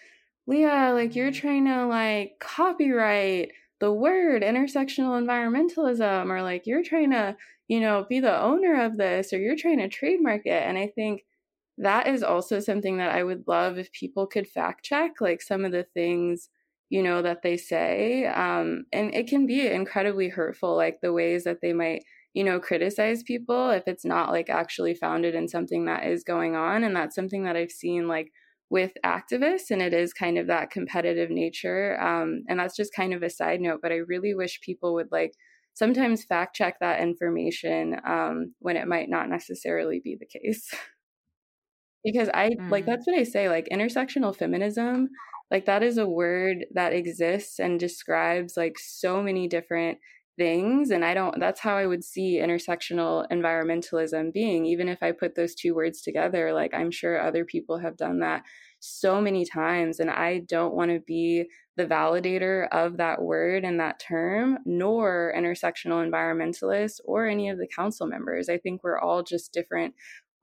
[0.47, 7.11] Leah, like you're trying to like copyright the word intersectional environmentalism or like you're trying
[7.11, 7.37] to,
[7.69, 10.63] you know, be the owner of this or you're trying to trademark it.
[10.63, 11.25] And I think
[11.79, 15.65] that is also something that I would love if people could fact check, like some
[15.65, 16.49] of the things,
[16.91, 18.27] you know, that they say.
[18.27, 22.05] Um, and it can be incredibly hurtful, like the ways that they might,
[22.35, 26.57] you know, criticize people if it's not like actually founded in something that is going
[26.57, 26.85] on.
[26.85, 28.33] And that's something that I've seen like
[28.71, 32.01] with activists, and it is kind of that competitive nature.
[32.01, 35.09] Um, and that's just kind of a side note, but I really wish people would
[35.13, 35.35] like
[35.75, 40.75] sometimes fact check that information um, when it might not necessarily be the case.
[42.05, 42.71] because I mm.
[42.71, 45.09] like that's what I say like intersectional feminism
[45.51, 49.99] like that is a word that exists and describes like so many different
[50.39, 55.13] things and I don't that's how I would see intersectional environmentalism being even if I
[55.13, 58.43] put those two words together like I'm sure other people have done that
[58.81, 61.45] so many times and I don't want to be
[61.77, 67.69] the validator of that word and that term nor intersectional environmentalists or any of the
[67.69, 69.95] council members I think we're all just different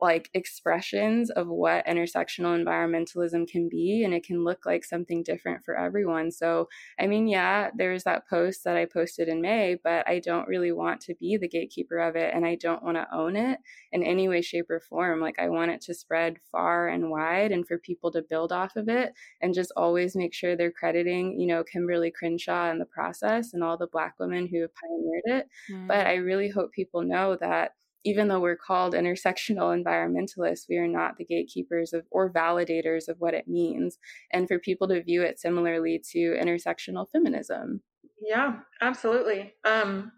[0.02, 5.64] like expressions of what intersectional environmentalism can be and it can look like something different
[5.64, 6.32] for everyone.
[6.32, 6.68] So
[7.00, 10.72] i mean yeah there's that post that i posted in may but i don't really
[10.72, 13.60] want to be the gatekeeper of it and i don't want to own it
[13.92, 15.20] in any way shape or form.
[15.20, 18.76] Like i want it to spread far and wide and for people to build off
[18.76, 22.86] of it and just always make sure they're crediting you know Kimberlé crenshaw in the
[22.86, 25.50] process and all the black women who have pioneered it.
[25.72, 25.88] Mm.
[25.88, 27.74] but i really hope people know that
[28.06, 33.18] even though we're called intersectional environmentalists, we are not the gatekeepers of or validators of
[33.20, 33.98] what it means.
[34.32, 37.82] And for people to view it similarly to intersectional feminism.
[38.22, 39.54] Yeah, absolutely.
[39.66, 40.12] Um,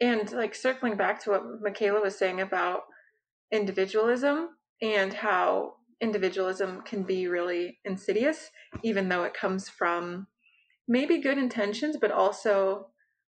[0.00, 2.82] and like circling back to what Mikaela was saying about
[3.52, 8.50] individualism and how individualism can be really insidious,
[8.82, 10.26] even though it comes from
[10.88, 12.86] maybe good intentions, but also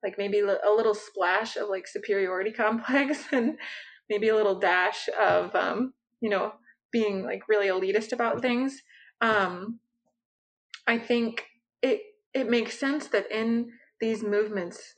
[0.02, 3.58] like maybe a little splash of like superiority complex and
[4.08, 6.52] maybe a little dash of um, you know
[6.92, 8.82] being like really elitist about things.
[9.20, 9.80] Um,
[10.86, 11.44] i think
[11.82, 12.00] it
[12.34, 14.94] it makes sense that in these movements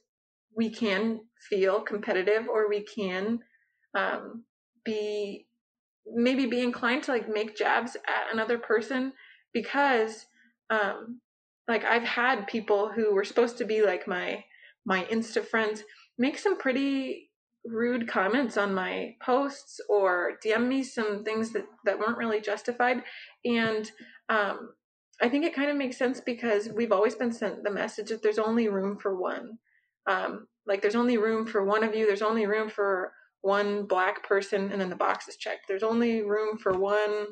[0.56, 3.38] we can feel competitive or we can
[3.94, 4.44] um,
[4.84, 5.46] be
[6.06, 9.12] maybe be inclined to like make jabs at another person
[9.52, 10.26] because
[10.70, 11.20] um,
[11.68, 14.42] like i've had people who were supposed to be like my
[14.88, 15.84] my Insta friends
[16.16, 17.28] make some pretty
[17.66, 23.02] rude comments on my posts or DM me some things that, that weren't really justified.
[23.44, 23.90] And
[24.30, 24.70] um,
[25.20, 28.22] I think it kind of makes sense because we've always been sent the message that
[28.22, 29.58] there's only room for one.
[30.08, 34.26] Um, like there's only room for one of you, there's only room for one black
[34.26, 35.68] person, and then the box is checked.
[35.68, 37.26] There's only room for one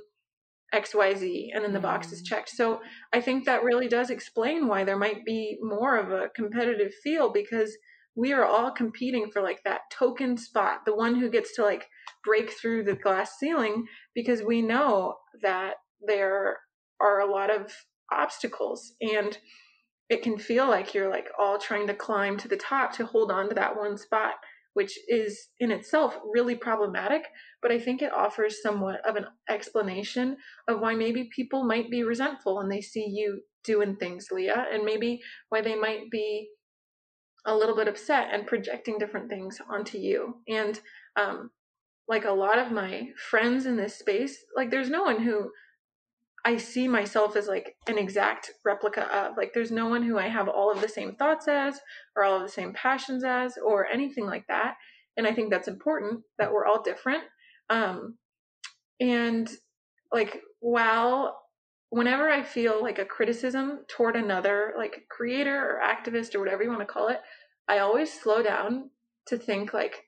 [0.75, 2.27] XYZ, and then the box is mm.
[2.27, 2.51] checked.
[2.51, 2.81] So
[3.13, 7.33] I think that really does explain why there might be more of a competitive feel
[7.33, 7.77] because
[8.17, 11.87] we are all competing for like that token spot, the one who gets to like
[12.25, 15.75] break through the glass ceiling because we know that
[16.07, 16.59] there
[17.01, 17.71] are a lot of
[18.11, 19.39] obstacles and
[20.09, 23.31] it can feel like you're like all trying to climb to the top to hold
[23.31, 24.35] on to that one spot
[24.77, 27.23] which is in itself really problematic
[27.63, 30.37] but i think it offers somewhat of an explanation
[30.69, 34.85] of why maybe people might be resentful when they see you doing things leah and
[34.85, 36.49] maybe why they might be
[37.47, 40.35] a little bit upset and projecting different things onto you.
[40.49, 40.79] And
[41.17, 41.51] um
[42.09, 45.51] like a lot of my friends in this space like there's no one who
[46.47, 49.37] I see myself as like an exact replica of.
[49.37, 51.81] Like there's no one who I have all of the same thoughts as
[52.15, 54.77] or all of the same passions as or anything like that.
[55.17, 57.25] And I think that's important that we're all different.
[57.69, 58.17] Um
[59.01, 59.51] and
[60.13, 61.43] like while
[61.91, 66.69] whenever I feel like a criticism toward another like creator or activist or whatever you
[66.69, 67.23] want to call it,
[67.67, 68.91] I always slow down
[69.27, 70.05] to think like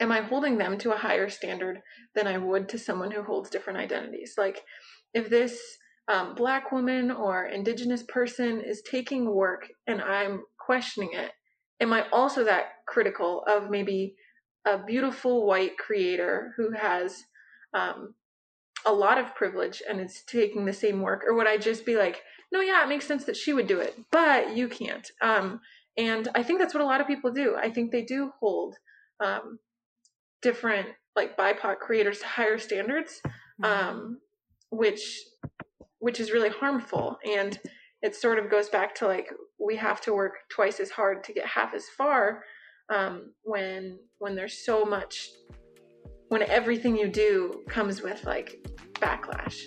[0.00, 1.82] am I holding them to a higher standard
[2.14, 4.34] than I would to someone who holds different identities?
[4.38, 4.62] Like
[5.16, 5.58] if this
[6.08, 11.32] um, black woman or indigenous person is taking work and I'm questioning it,
[11.80, 14.14] am I also that critical of maybe
[14.66, 17.24] a beautiful white creator who has
[17.72, 18.14] um,
[18.84, 21.22] a lot of privilege and is taking the same work?
[21.26, 22.20] Or would I just be like,
[22.52, 25.10] no, yeah, it makes sense that she would do it, but you can't?
[25.22, 25.60] Um,
[25.96, 27.56] and I think that's what a lot of people do.
[27.56, 28.76] I think they do hold
[29.24, 29.60] um,
[30.42, 33.22] different like BIPOC creators to higher standards.
[33.62, 33.64] Mm-hmm.
[34.76, 35.22] Which
[35.98, 37.18] which is really harmful.
[37.24, 37.58] And
[38.02, 41.32] it sort of goes back to like we have to work twice as hard to
[41.32, 42.42] get half as far
[42.94, 45.28] um, when when there's so much
[46.28, 48.58] when everything you do comes with like
[48.94, 49.62] backlash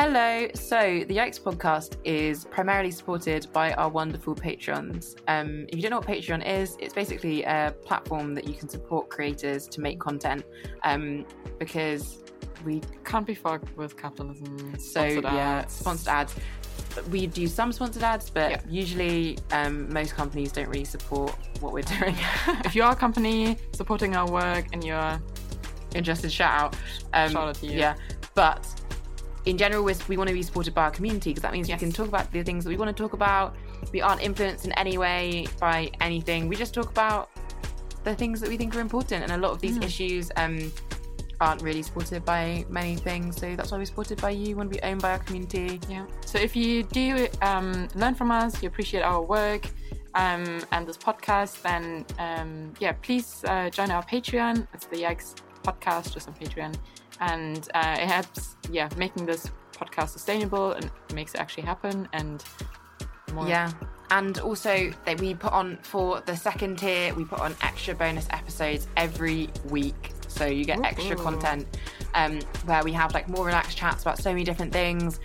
[0.00, 0.46] Hello.
[0.54, 5.16] So, the Yikes podcast is primarily supported by our wonderful patrons.
[5.26, 8.68] Um, if you don't know what Patreon is, it's basically a platform that you can
[8.68, 10.44] support creators to make content
[10.84, 11.26] um,
[11.58, 12.22] because
[12.64, 14.78] we can't be fucked with capitalism.
[14.78, 15.74] So, yeah, ads.
[15.74, 16.36] sponsored ads.
[17.10, 18.60] We do some sponsored ads, but yeah.
[18.68, 22.14] usually um, most companies don't really support what we're doing.
[22.64, 25.20] if you are a company supporting our work and you're
[25.96, 26.76] interested, shout out.
[27.14, 27.80] Um, shout out to you.
[27.80, 27.96] Yeah.
[28.36, 28.64] But
[29.48, 31.80] in general, we want to be supported by our community because that means yes.
[31.80, 33.56] we can talk about the things that we want to talk about.
[33.92, 36.48] We aren't influenced in any way by anything.
[36.48, 37.30] We just talk about
[38.04, 39.22] the things that we think are important.
[39.22, 39.84] And a lot of these mm.
[39.84, 40.70] issues um,
[41.40, 43.38] aren't really supported by many things.
[43.38, 44.48] So that's why we're supported by you.
[44.48, 45.80] We want to be owned by our community.
[45.88, 46.04] Yeah.
[46.26, 49.66] So if you do um, learn from us, you appreciate our work,
[50.14, 54.66] um, and this podcast, then um, yeah, please uh, join our Patreon.
[54.74, 56.74] It's the Yikes podcast just on Patreon
[57.20, 62.44] and uh, it helps yeah making this podcast sustainable and makes it actually happen and
[63.32, 63.46] more.
[63.48, 63.72] Yeah.
[64.10, 68.26] And also that we put on for the second tier we put on extra bonus
[68.30, 70.12] episodes every week.
[70.28, 71.66] So you get extra content
[72.14, 75.20] um, where we have like more relaxed chats about so many different things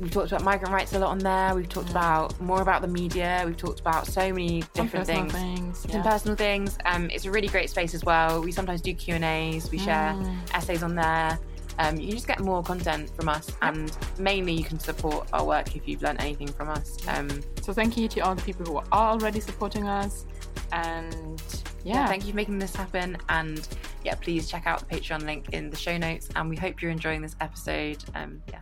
[0.00, 1.54] we've talked about migrant rights a lot on there.
[1.54, 3.42] We've talked about more about the media.
[3.46, 6.02] We've talked about so many different things, things yeah.
[6.02, 6.78] personal things.
[6.86, 8.42] Um, it's a really great space as well.
[8.42, 9.70] We sometimes do Q and A's.
[9.70, 10.36] We share mm.
[10.54, 11.38] essays on there.
[11.78, 15.76] Um, you just get more content from us, and mainly you can support our work
[15.76, 16.98] if you've learned anything from us.
[17.08, 17.28] Um,
[17.62, 20.26] so thank you to all the people who are already supporting us,
[20.72, 21.42] and
[21.84, 21.94] yeah.
[21.94, 22.06] yeah.
[22.06, 23.16] thank you for making this happen.
[23.28, 23.66] And
[24.04, 26.28] yeah, please check out the Patreon link in the show notes.
[26.36, 28.04] And we hope you're enjoying this episode.
[28.14, 28.60] Um, yeah.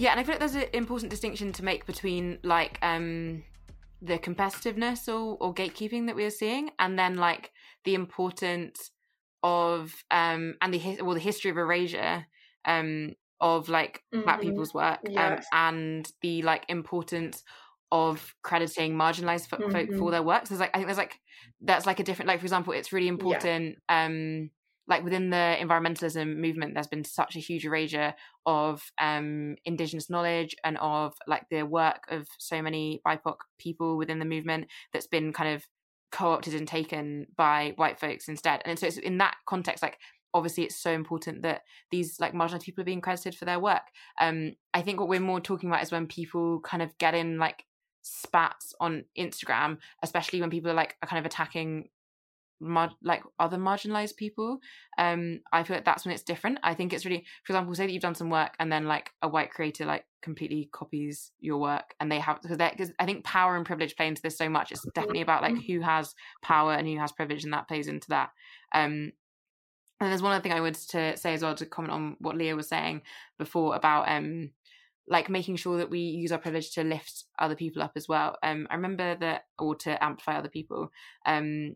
[0.00, 3.44] Yeah, and I feel like there's an important distinction to make between like um
[4.00, 7.50] the competitiveness or, or gatekeeping that we are seeing, and then like
[7.84, 8.92] the importance
[9.42, 12.26] of um and the well the history of erasure
[12.64, 14.24] um of like mm-hmm.
[14.24, 15.46] black people's work um, yes.
[15.52, 17.42] um and the like importance
[17.92, 19.98] of crediting marginalized folk mm-hmm.
[19.98, 20.48] for their works.
[20.48, 21.18] There's like I think there's like
[21.60, 24.06] that's like a different like for example, it's really important yeah.
[24.06, 24.50] um
[24.90, 28.12] like within the environmentalism movement there's been such a huge erasure
[28.44, 34.18] of um, indigenous knowledge and of like the work of so many bipoc people within
[34.18, 35.64] the movement that's been kind of
[36.10, 38.60] co-opted and taken by white folks instead.
[38.64, 39.96] And so it's in that context like
[40.34, 43.82] obviously it's so important that these like marginalized people are being credited for their work.
[44.20, 47.38] Um i think what we're more talking about is when people kind of get in
[47.38, 47.64] like
[48.02, 51.86] spats on instagram especially when people are like are kind of attacking
[52.60, 54.58] mar- like other marginalized people
[54.98, 57.86] um i feel like that's when it's different i think it's really for example say
[57.86, 61.58] that you've done some work and then like a white creator like completely copies your
[61.58, 64.70] work and they have because i think power and privilege play into this so much
[64.70, 68.08] it's definitely about like who has power and who has privilege and that plays into
[68.08, 68.30] that
[68.74, 69.12] um
[70.02, 72.34] and there's one other thing I wanted to say as well to comment on what
[72.34, 73.02] Leah was saying
[73.38, 74.50] before about um
[75.10, 78.38] like making sure that we use our privilege to lift other people up as well.
[78.44, 80.92] Um, I remember that, or to amplify other people.
[81.26, 81.74] Um,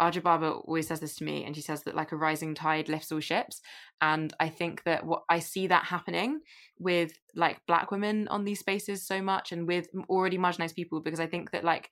[0.00, 2.88] Aja Barber always says this to me, and she says that like a rising tide
[2.88, 3.60] lifts all ships.
[4.00, 6.40] And I think that what I see that happening
[6.78, 11.20] with like black women on these spaces so much, and with already marginalized people, because
[11.20, 11.90] I think that like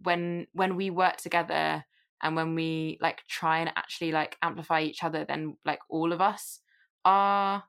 [0.00, 1.84] when when we work together
[2.22, 6.20] and when we like try and actually like amplify each other, then like all of
[6.20, 6.60] us
[7.04, 7.64] are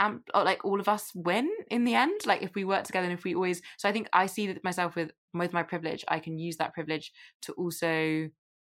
[0.00, 3.12] amp like all of us win in the end like if we work together and
[3.12, 6.18] if we always so i think i see that myself with with my privilege i
[6.18, 7.12] can use that privilege
[7.42, 8.28] to also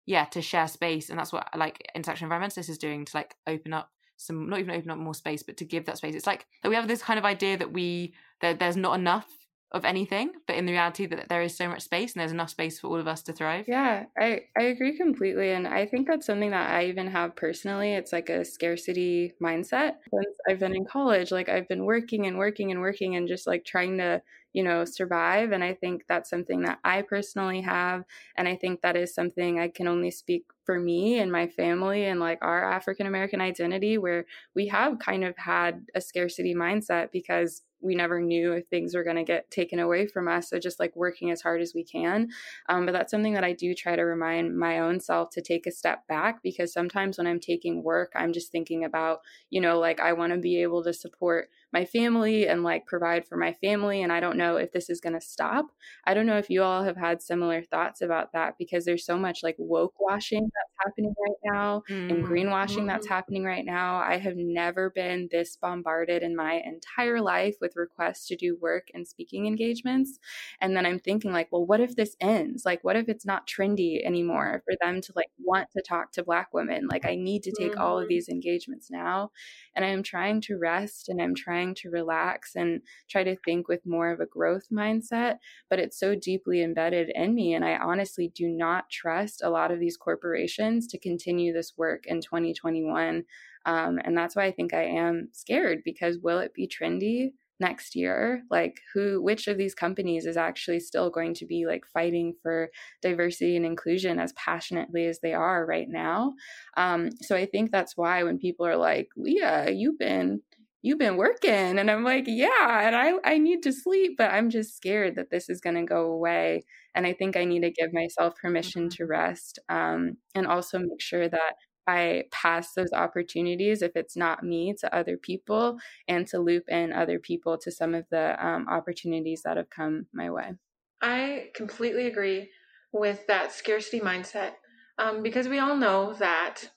[0.08, 3.74] yeah to share space and that's what like Intersectional Environmentalist is doing to like open
[3.74, 6.16] up some not even open up more space but to give that space.
[6.16, 9.28] It's like we have this kind of idea that we that there's not enough
[9.72, 12.50] of anything but in the reality that there is so much space and there's enough
[12.50, 13.66] space for all of us to thrive.
[13.68, 17.94] Yeah i i agree completely and i think that's something that i even have personally.
[17.94, 19.96] It's like a scarcity mindset.
[20.14, 23.46] Since i've been in college like i've been working and working and working and just
[23.46, 24.22] like trying to
[24.54, 28.04] you know survive and i think that's something that i personally have
[28.38, 32.06] and i think that is something i can only speak for me and my family
[32.06, 37.12] and like our african american identity where we have kind of had a scarcity mindset
[37.12, 40.50] because we never knew if things were going to get taken away from us.
[40.50, 42.30] So just like working as hard as we can.
[42.70, 45.68] Um, but that's something that I do try to remind my own self to take
[45.68, 49.20] a step back because sometimes when I'm taking work, I'm just thinking about,
[49.50, 53.28] you know, like I want to be able to support my family and like provide
[53.28, 54.02] for my family.
[54.02, 55.66] And I don't know if this is going to stop.
[56.06, 59.18] I don't know if you all have had similar thoughts about that because there's so
[59.18, 62.10] much like woke washing that's happening right now mm-hmm.
[62.10, 63.14] and greenwashing that's mm-hmm.
[63.14, 63.98] happening right now.
[63.98, 68.88] I have never been this bombarded in my entire life with requests to do work
[68.94, 70.20] and speaking engagements.
[70.62, 72.64] And then I'm thinking, like, well, what if this ends?
[72.66, 76.24] Like, what if it's not trendy anymore for them to like want to talk to
[76.24, 76.88] Black women?
[76.88, 77.82] Like, I need to take mm-hmm.
[77.82, 78.10] all of mm-hmm.
[78.10, 79.32] these engagements now.
[79.76, 83.86] And I'm trying to rest and I'm trying to relax and try to think with
[83.86, 85.38] more of a growth mindset.
[85.70, 87.54] But it's so deeply embedded in me.
[87.54, 92.06] And I honestly do not trust a lot of these corporations to continue this work
[92.06, 93.24] in 2021.
[93.66, 97.32] Um, and that's why I think I am scared because will it be trendy?
[97.60, 101.86] next year like who which of these companies is actually still going to be like
[101.92, 102.70] fighting for
[103.02, 106.34] diversity and inclusion as passionately as they are right now
[106.78, 110.40] um so i think that's why when people are like leah you've been
[110.88, 114.50] you've been working and i'm like yeah and i i need to sleep but i'm
[114.50, 116.64] just scared that this is going to go away
[116.96, 118.96] and i think i need to give myself permission mm-hmm.
[118.96, 121.54] to rest um, and also make sure that
[121.90, 126.92] I pass those opportunities, if it's not me, to other people and to loop in
[126.92, 130.56] other people to some of the um, opportunities that have come my way.
[131.02, 132.50] I completely agree
[132.92, 134.52] with that scarcity mindset
[134.98, 136.72] um, because we all know that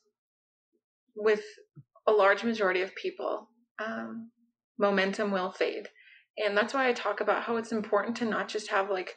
[1.17, 1.43] with
[2.07, 3.49] a large majority of people,
[3.85, 4.31] um,
[4.79, 5.89] momentum will fade.
[6.39, 9.17] And that's why I talk about how it's important to not just have like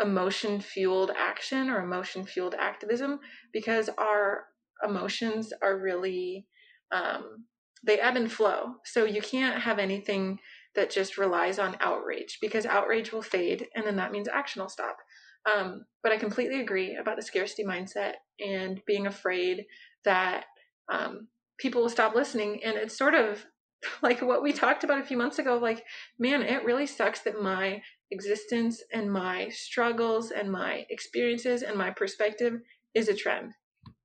[0.00, 3.18] emotion fueled action or emotion fueled activism
[3.52, 4.44] because our
[4.86, 6.46] emotions are really
[6.92, 7.44] um,
[7.84, 8.74] they ebb and flow.
[8.84, 10.38] So you can't have anything
[10.74, 14.68] that just relies on outrage because outrage will fade and then that means action will
[14.68, 14.96] stop.
[15.46, 19.64] Um, but I completely agree about the scarcity mindset and being afraid
[20.04, 20.44] that
[20.92, 22.60] um, people will stop listening.
[22.64, 23.44] And it's sort of
[24.02, 25.84] like what we talked about a few months ago like,
[26.18, 31.90] man, it really sucks that my existence and my struggles and my experiences and my
[31.90, 32.60] perspective
[32.94, 33.52] is a trend.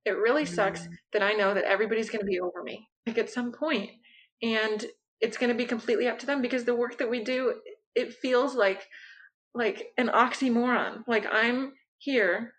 [0.04, 0.88] It really sucks mm.
[1.12, 3.90] that I know that everybody's going to be over me, like at some point,
[4.42, 4.84] and
[5.20, 7.54] it's going to be completely up to them because the work that we do,
[7.94, 8.86] it feels like
[9.54, 11.04] like an oxymoron.
[11.06, 12.52] Like I'm here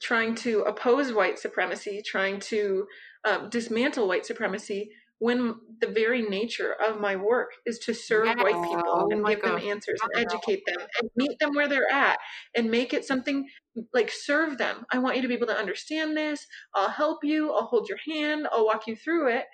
[0.00, 2.86] trying to oppose white supremacy, trying to
[3.24, 4.90] um, dismantle white supremacy,
[5.22, 8.42] when the very nature of my work is to serve yeah.
[8.42, 9.60] white people oh and give God.
[9.60, 12.18] them answers and educate them and meet them where they're at
[12.56, 13.46] and make it something
[13.94, 14.84] like serve them.
[14.90, 16.44] I want you to be able to understand this.
[16.74, 17.52] I'll help you.
[17.52, 18.48] I'll hold your hand.
[18.50, 19.44] I'll walk you through it.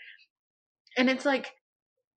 [0.97, 1.53] And it's like,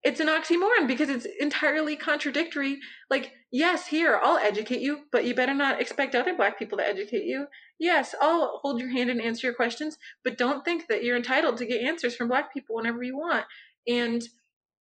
[0.03, 2.79] it's an oxymoron because it's entirely contradictory.
[3.09, 6.87] Like, yes, here, I'll educate you, but you better not expect other black people to
[6.87, 7.47] educate you
[7.81, 11.57] yes, I'll hold your hand and answer your questions, but don't think that you're entitled
[11.57, 13.45] to get answers from black people whenever you want.
[13.87, 14.21] And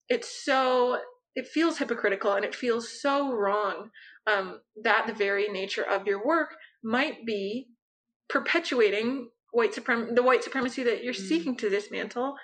[0.08, 0.98] it's so
[1.36, 3.90] it feels hypocritical and it feels so wrong
[4.26, 7.68] um, that the very nature of your work might be
[8.28, 11.28] perpetuating white suprem- the white supremacy that you're mm.
[11.28, 12.34] seeking to dismantle.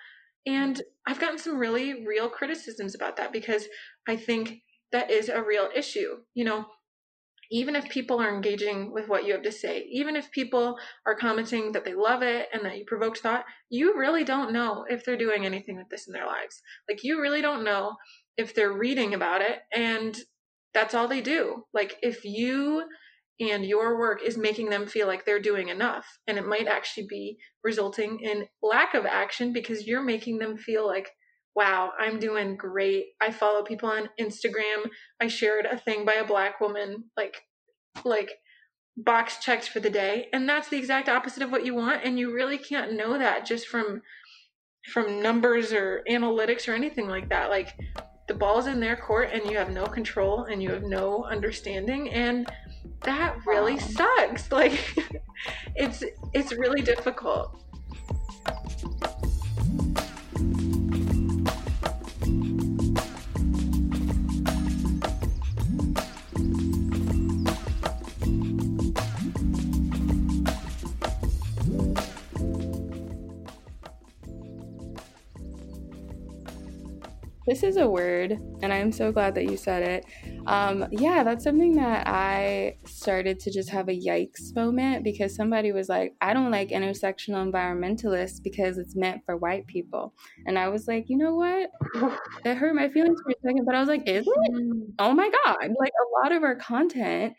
[0.47, 3.67] And I've gotten some really real criticisms about that because
[4.07, 6.19] I think that is a real issue.
[6.35, 6.67] You know,
[7.51, 11.15] even if people are engaging with what you have to say, even if people are
[11.15, 15.05] commenting that they love it and that you provoked thought, you really don't know if
[15.05, 16.63] they're doing anything with this in their lives.
[16.89, 17.97] Like, you really don't know
[18.37, 20.17] if they're reading about it and
[20.73, 21.65] that's all they do.
[21.73, 22.85] Like, if you
[23.41, 27.07] and your work is making them feel like they're doing enough, and it might actually
[27.09, 31.11] be resulting in lack of action because you're making them feel like
[31.55, 33.07] wow, I'm doing great.
[33.21, 34.91] I follow people on Instagram.
[35.21, 37.37] I shared a thing by a black woman, like,
[38.05, 38.33] like
[38.97, 40.29] box checked for the day.
[40.33, 42.05] And that's the exact opposite of what you want.
[42.05, 44.03] And you really can't know that just from,
[44.93, 47.51] from numbers or analytics or anything like that.
[47.51, 47.73] Like
[48.27, 52.11] the ball's in their court and you have no control and you have no understanding.
[52.11, 52.51] And
[53.03, 54.49] that really sucks.
[54.53, 54.79] Like
[55.75, 57.61] it's, it's really difficult.
[77.47, 78.33] This is a word,
[78.63, 80.34] and I'm so glad that you said it.
[80.47, 85.73] Um, yeah, that's something that I started to just have a yikes moment because somebody
[85.73, 90.15] was like, I don't like intersectional environmentalists because it's meant for white people.
[90.47, 91.71] And I was like, you know what?
[92.45, 94.53] That hurt my feelings for a second, but I was like, is it?
[94.53, 94.93] Mm.
[94.99, 95.71] Oh my God.
[95.79, 97.33] Like a lot of our content,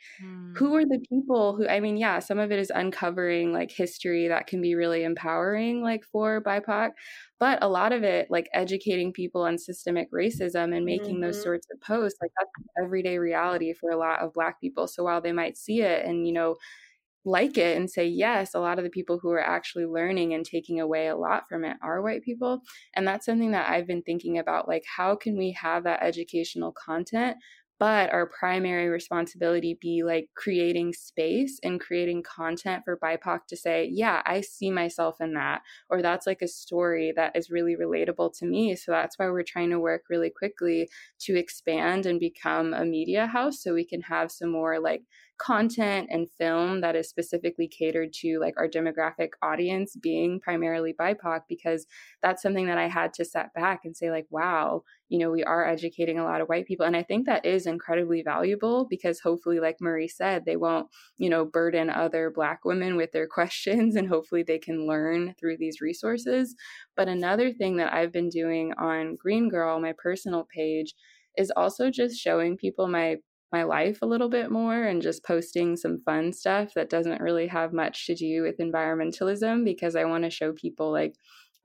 [0.55, 0.81] who mm.
[0.81, 4.47] are the people who, I mean, yeah, some of it is uncovering like history that
[4.47, 6.91] can be really empowering, like for BIPOC
[7.39, 11.21] but a lot of it like educating people on systemic racism and making mm-hmm.
[11.21, 12.51] those sorts of posts like that's
[12.95, 14.87] everyday reality for a lot of black people.
[14.87, 16.55] So while they might see it and you know
[17.25, 20.45] like it and say yes a lot of the people who are actually learning and
[20.45, 22.61] taking away a lot from it are white people
[22.93, 26.71] and that's something that i've been thinking about like how can we have that educational
[26.71, 27.35] content
[27.79, 33.89] but our primary responsibility be like creating space and creating content for BIPOC to say,
[33.91, 38.37] yeah, I see myself in that, or that's like a story that is really relatable
[38.39, 38.75] to me.
[38.75, 43.27] So that's why we're trying to work really quickly to expand and become a media
[43.27, 45.03] house so we can have some more like
[45.37, 51.41] content and film that is specifically catered to like our demographic audience being primarily BIPOC
[51.49, 51.85] because
[52.21, 55.43] that's something that I had to set back and say like wow you know we
[55.43, 56.85] are educating a lot of white people.
[56.85, 61.29] And I think that is incredibly valuable because hopefully like Marie said they won't you
[61.29, 65.81] know burden other black women with their questions and hopefully they can learn through these
[65.81, 66.55] resources.
[66.95, 70.93] But another thing that I've been doing on Green Girl my personal page
[71.37, 73.17] is also just showing people my
[73.51, 77.47] my life a little bit more and just posting some fun stuff that doesn't really
[77.47, 81.15] have much to do with environmentalism because I want to show people like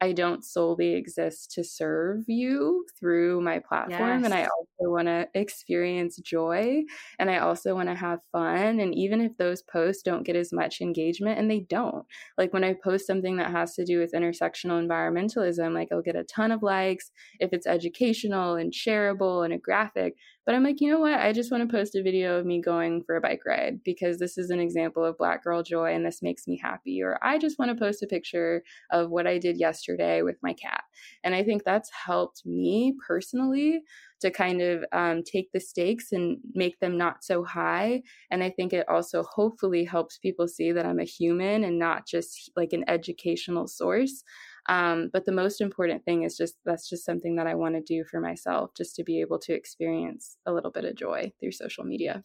[0.02, 4.24] I don't solely exist to serve you through my platform.
[4.24, 4.24] Yes.
[4.24, 6.84] And I also want to experience joy
[7.18, 8.80] and I also want to have fun.
[8.80, 12.06] And even if those posts don't get as much engagement, and they don't,
[12.38, 16.16] like when I post something that has to do with intersectional environmentalism, like I'll get
[16.16, 20.16] a ton of likes if it's educational and shareable and a graphic.
[20.46, 21.20] But I'm like, you know what?
[21.20, 24.18] I just want to post a video of me going for a bike ride because
[24.18, 27.02] this is an example of Black girl joy and this makes me happy.
[27.02, 30.54] Or I just want to post a picture of what I did yesterday with my
[30.54, 30.82] cat.
[31.22, 33.82] And I think that's helped me personally
[34.20, 38.02] to kind of um, take the stakes and make them not so high.
[38.30, 42.06] And I think it also hopefully helps people see that I'm a human and not
[42.06, 44.22] just like an educational source.
[44.68, 47.80] Um, but the most important thing is just that's just something that I want to
[47.80, 51.52] do for myself, just to be able to experience a little bit of joy through
[51.52, 52.22] social media.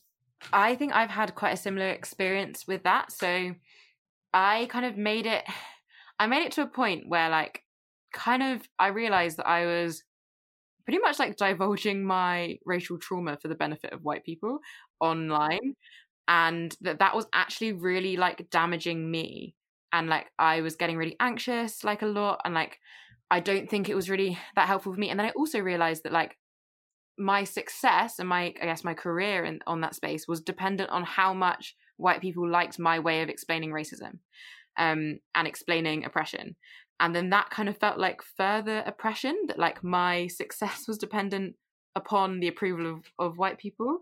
[0.51, 3.11] I think I've had quite a similar experience with that.
[3.11, 3.55] So
[4.33, 5.43] I kind of made it,
[6.19, 7.63] I made it to a point where, like,
[8.13, 10.03] kind of, I realized that I was
[10.85, 14.59] pretty much like divulging my racial trauma for the benefit of white people
[14.99, 15.75] online.
[16.27, 19.55] And that that was actually really like damaging me
[19.95, 22.79] and like I was getting really anxious like a lot and like
[23.31, 25.09] I don't think it was really that helpful for me.
[25.09, 26.37] And then I also realized that like
[27.17, 31.03] my success and my I guess my career in on that space was dependent on
[31.03, 34.19] how much white people liked my way of explaining racism
[34.77, 36.57] um and explaining oppression.
[36.99, 41.55] And then that kind of felt like further oppression that like my success was dependent
[41.95, 43.99] upon the approval of, of white people.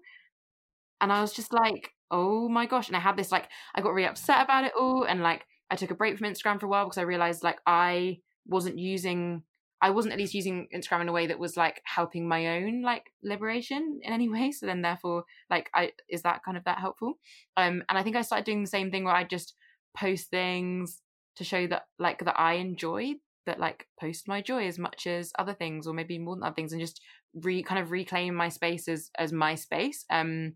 [0.99, 2.87] And I was just like oh my gosh.
[2.87, 5.75] And I had this like I got really upset about it all and like I
[5.75, 9.43] took a break from Instagram for a while because I realized like I wasn't using
[9.81, 12.83] I wasn't at least using Instagram in a way that was like helping my own
[12.83, 14.51] like liberation in any way.
[14.51, 17.19] So then therefore like I is that kind of that helpful?
[17.57, 19.55] Um and I think I started doing the same thing where I just
[19.95, 21.01] post things
[21.35, 25.33] to show that like that I enjoy that like post my joy as much as
[25.37, 27.01] other things or maybe more than other things and just
[27.33, 30.05] re kind of reclaim my space as as my space.
[30.09, 30.53] Um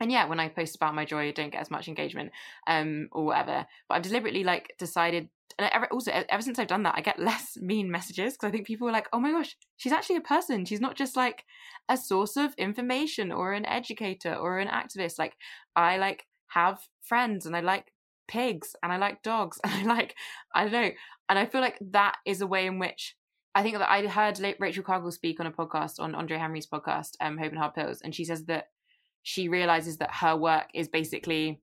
[0.00, 2.32] and yeah, when I post about my joy, I don't get as much engagement
[2.66, 3.66] um, or whatever.
[3.88, 5.28] But I've deliberately like decided,
[5.58, 8.50] and ever, also ever since I've done that, I get less mean messages because I
[8.50, 10.64] think people are like, "Oh my gosh, she's actually a person.
[10.64, 11.44] She's not just like
[11.88, 15.18] a source of information or an educator or an activist.
[15.18, 15.36] Like
[15.76, 17.92] I like have friends and I like
[18.26, 20.16] pigs and I like dogs and I like
[20.54, 20.90] I don't know,
[21.28, 23.16] and I feel like that is a way in which
[23.54, 27.16] I think that I heard Rachel Cargle speak on a podcast on Andre Henry's podcast,
[27.20, 28.68] um, Hope and Hard Pills, and she says that
[29.22, 31.60] she realizes that her work is basically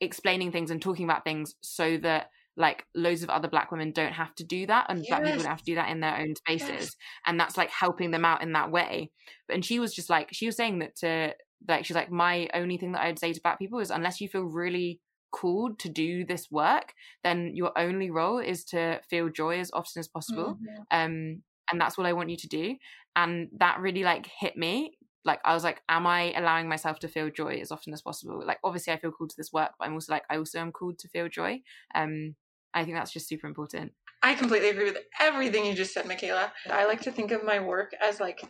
[0.00, 4.12] explaining things and talking about things so that like loads of other black women don't
[4.12, 5.08] have to do that and yes.
[5.08, 6.96] black people don't have to do that in their own spaces yes.
[7.26, 9.10] and that's like helping them out in that way
[9.50, 11.34] and she was just like she was saying that to
[11.68, 14.28] like she's like my only thing that i'd say to black people is unless you
[14.28, 15.00] feel really
[15.32, 16.94] called to do this work
[17.24, 20.82] then your only role is to feel joy as often as possible mm-hmm.
[20.90, 22.74] um and that's what i want you to do
[23.16, 24.95] and that really like hit me
[25.26, 28.42] like I was like, am I allowing myself to feel joy as often as possible?
[28.46, 30.72] Like obviously I feel called to this work, but I'm also like I also am
[30.72, 31.60] called to feel joy.
[31.94, 32.36] Um
[32.72, 33.92] I think that's just super important.
[34.22, 36.50] I completely agree with everything you just said, Mikaela.
[36.70, 38.40] I like to think of my work as like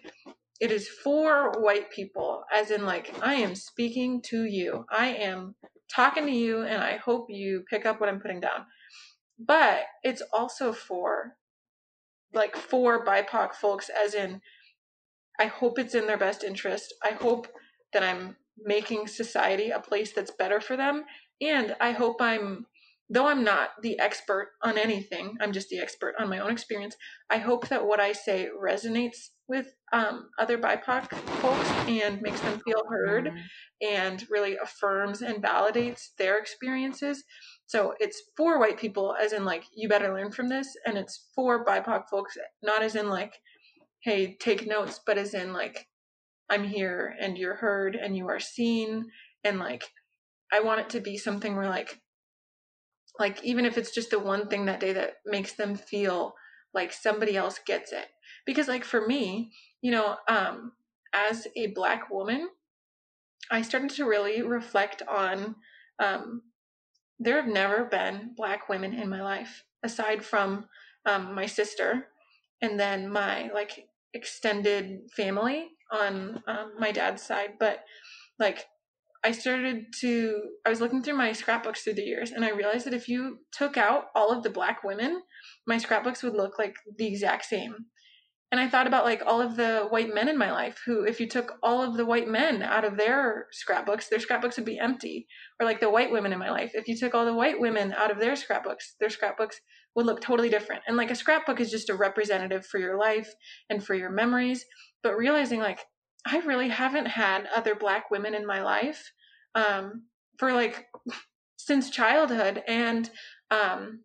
[0.61, 4.85] it is for white people, as in like I am speaking to you.
[4.91, 5.55] I am
[5.95, 8.67] talking to you and I hope you pick up what I'm putting down.
[9.39, 11.37] But it's also for
[12.33, 14.41] like for BIPOC folks as in
[15.39, 16.95] I hope it's in their best interest.
[17.03, 17.49] I hope
[17.93, 21.05] that I'm making society a place that's better for them.
[21.41, 22.67] And I hope I'm,
[23.11, 26.97] though I'm not the expert on anything, I'm just the expert on my own experience.
[27.31, 32.61] I hope that what I say resonates with um, other BIPOC folks and makes them
[32.65, 33.87] feel heard mm-hmm.
[33.87, 37.23] and really affirms and validates their experiences.
[37.67, 40.77] So it's for white people, as in, like, you better learn from this.
[40.85, 43.35] And it's for BIPOC folks, not as in, like,
[44.07, 45.89] hey, take notes, but as in like,
[46.49, 49.11] I'm here and you're heard and you are seen.
[49.43, 49.83] And like,
[50.53, 52.01] I want it to be something where like,
[53.19, 56.35] like even if it's just the one thing that day that makes them feel
[56.73, 58.07] like somebody else gets it.
[58.47, 59.51] Because like for me,
[59.83, 60.71] you know, um,
[61.13, 62.49] as a black woman,
[63.51, 65.57] I started to really reflect on
[65.99, 66.43] um,
[67.19, 70.67] there have never been black women in my life aside from
[71.07, 72.07] um, my sister
[72.63, 73.86] and then my like
[74.17, 77.85] extended family on um, my dad's side, but
[78.39, 78.65] like
[79.23, 82.87] I started to, I was looking through my scrapbooks through the years and I realized
[82.87, 85.23] that if you took out all of the black women,
[85.67, 87.75] my scrapbooks would look like the exact same.
[88.53, 91.19] And I thought about like all of the white men in my life who, if
[91.19, 94.79] you took all of the white men out of their scrapbooks, their scrapbooks would be
[94.79, 95.27] empty.
[95.61, 97.93] Or like the white women in my life, if you took all the white women
[97.93, 99.61] out of their scrapbooks, their scrapbooks
[99.97, 100.83] would look totally different.
[100.87, 103.33] And like a scrapbook is just a representative for your life
[103.71, 104.65] and for your memories.
[105.03, 105.81] But realizing like,
[106.27, 109.11] I really haven't had other black women in my life
[109.55, 110.05] um,
[110.39, 110.87] for like
[111.57, 112.63] since childhood.
[112.69, 113.11] And
[113.51, 114.03] um,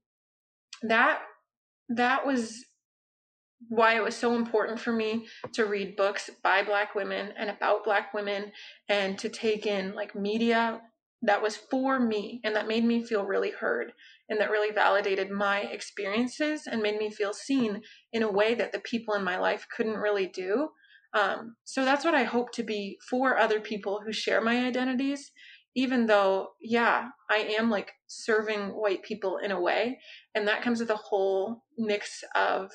[0.84, 1.20] that,
[1.90, 2.64] that was
[3.68, 7.84] why it was so important for me to read books by black women and about
[7.84, 8.52] black women
[8.90, 10.82] and to take in like media
[11.22, 13.94] that was for me and that made me feel really heard
[14.30, 18.72] and that really validated my experiences and made me feel seen in a way that
[18.72, 20.70] the people in my life couldn't really do.
[21.14, 25.32] Um, so that's what i hope to be for other people who share my identities
[25.76, 30.00] even though yeah i am like serving white people in a way.
[30.36, 32.72] And that comes with a whole mix of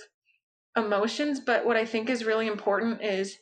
[0.76, 1.40] emotions.
[1.40, 3.38] But what i think is really important is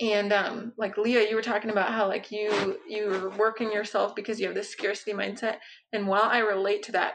[0.00, 4.14] and um like leah you were talking about how like you you were working yourself
[4.14, 5.56] because you have this scarcity mindset
[5.92, 7.14] and while i relate to that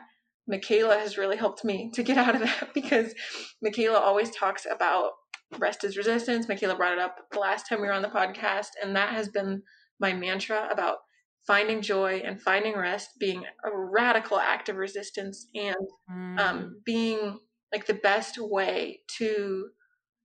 [0.51, 3.13] Mikaela has really helped me to get out of that because
[3.65, 5.11] Mikaela always talks about
[5.57, 8.69] rest is resistance Mikaela brought it up the last time we were on the podcast
[8.81, 9.61] and that has been
[9.99, 10.97] my mantra about
[11.45, 15.75] finding joy and finding rest being a radical act of resistance and
[16.09, 16.39] um, mm.
[16.39, 17.37] um, being
[17.71, 19.67] like the best way to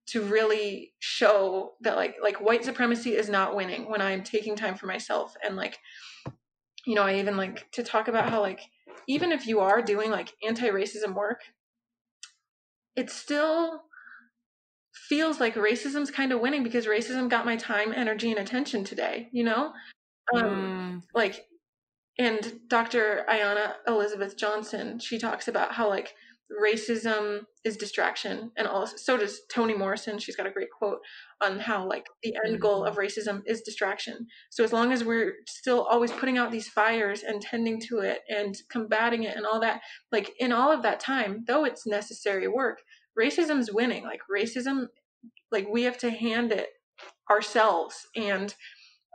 [0.08, 4.74] to really show that like like white supremacy is not winning when i'm taking time
[4.74, 5.78] for myself and like
[6.86, 8.60] you know i even like to talk about how like
[9.06, 11.40] even if you are doing like anti-racism work
[12.96, 13.82] it still
[15.08, 19.28] feels like racism's kind of winning because racism got my time energy and attention today
[19.32, 19.72] you know
[20.34, 21.02] um mm.
[21.14, 21.46] like
[22.18, 26.14] and dr ayana elizabeth johnson she talks about how like
[26.50, 30.18] racism is distraction and also so does toni morrison.
[30.18, 31.00] She's got a great quote
[31.42, 34.26] on how like the end goal of racism is distraction.
[34.50, 38.20] So as long as we're still always putting out these fires and tending to it
[38.28, 42.48] and combating it and all that like in all of that time though it's necessary
[42.48, 42.80] work
[43.18, 44.04] racism's winning.
[44.04, 44.86] Like racism
[45.50, 46.68] like we have to hand it
[47.30, 48.06] ourselves.
[48.16, 48.54] And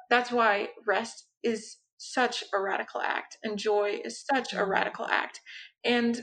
[0.09, 4.69] that's why rest is such a radical act and joy is such a mm-hmm.
[4.69, 5.39] radical act.
[5.85, 6.21] And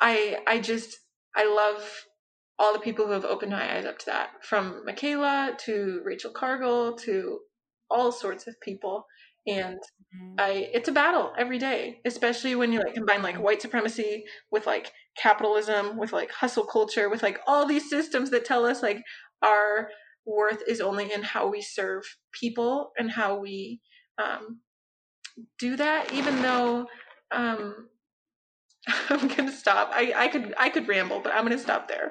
[0.00, 0.98] i i just
[1.36, 2.04] i love
[2.58, 6.30] all the people who have opened my eyes up to that from Mikaela to rachel
[6.30, 7.40] cargle to
[7.90, 9.06] all sorts of people
[9.46, 10.34] and mm-hmm.
[10.38, 14.66] i it's a battle every day especially when you like combine like white supremacy with
[14.66, 19.02] like capitalism with like hustle culture with like all these systems that tell us like
[19.42, 19.88] our
[20.26, 23.80] worth is only in how we serve people and how we
[24.22, 24.60] um,
[25.58, 26.86] do that even though
[27.30, 27.88] um,
[29.10, 29.90] i'm gonna stop.
[29.92, 32.10] I, I could i could ramble but i'm gonna stop there.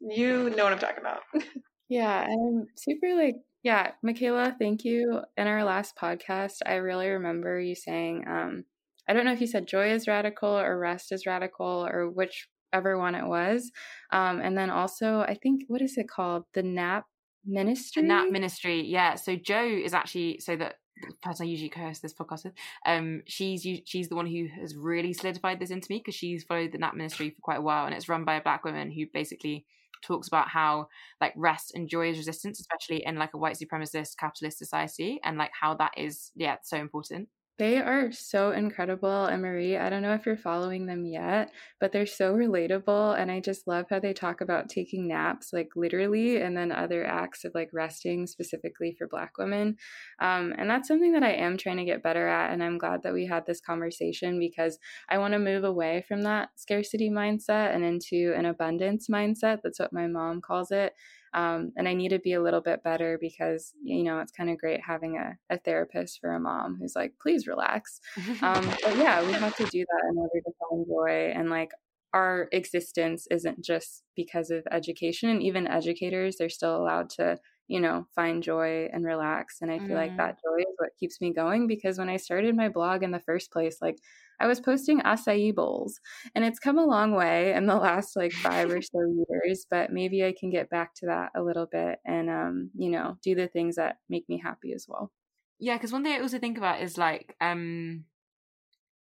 [0.00, 1.20] You know what i'm talking about.
[1.88, 5.20] Yeah i'm super like yeah Mikaela thank you.
[5.36, 8.64] In our last podcast i really remember you saying um,
[9.08, 12.98] i don't know if you said joy is radical or rest is radical or whichever
[12.98, 13.70] one it was.
[14.10, 16.44] Um, and then also i think what is it called?
[16.54, 17.04] The nap
[17.44, 18.02] ministry?
[18.02, 19.16] The nap ministry yeah.
[19.16, 20.81] So joe is actually so that the
[21.22, 22.54] person I usually co-host this podcast with,
[22.86, 26.72] um, she's she's the one who has really solidified this into me because she's followed
[26.72, 29.06] the Nap Ministry for quite a while, and it's run by a black woman who
[29.12, 29.66] basically
[30.02, 30.88] talks about how
[31.20, 35.38] like rest and joy is resistance, especially in like a white supremacist capitalist society, and
[35.38, 37.28] like how that is yeah so important.
[37.62, 39.26] They are so incredible.
[39.26, 43.16] And Marie, I don't know if you're following them yet, but they're so relatable.
[43.16, 47.06] And I just love how they talk about taking naps, like literally, and then other
[47.06, 49.76] acts of like resting specifically for Black women.
[50.18, 52.52] Um, and that's something that I am trying to get better at.
[52.52, 56.22] And I'm glad that we had this conversation because I want to move away from
[56.22, 59.58] that scarcity mindset and into an abundance mindset.
[59.62, 60.94] That's what my mom calls it.
[61.34, 64.50] Um, and I need to be a little bit better because, you know, it's kind
[64.50, 68.00] of great having a, a therapist for a mom who's like, please relax.
[68.42, 71.32] Um, but yeah, we have to do that in order to find joy.
[71.38, 71.70] And like
[72.12, 75.28] our existence isn't just because of education.
[75.28, 79.58] And even educators, they're still allowed to you know, find joy and relax.
[79.62, 80.00] And I feel mm.
[80.00, 83.10] like that joy is what keeps me going because when I started my blog in
[83.10, 83.98] the first place, like
[84.40, 86.00] I was posting acai bowls
[86.34, 89.92] and it's come a long way in the last like five or so years, but
[89.92, 93.34] maybe I can get back to that a little bit and, um, you know, do
[93.34, 95.12] the things that make me happy as well.
[95.58, 95.78] Yeah.
[95.78, 98.04] Cause one thing I also think about is like, um,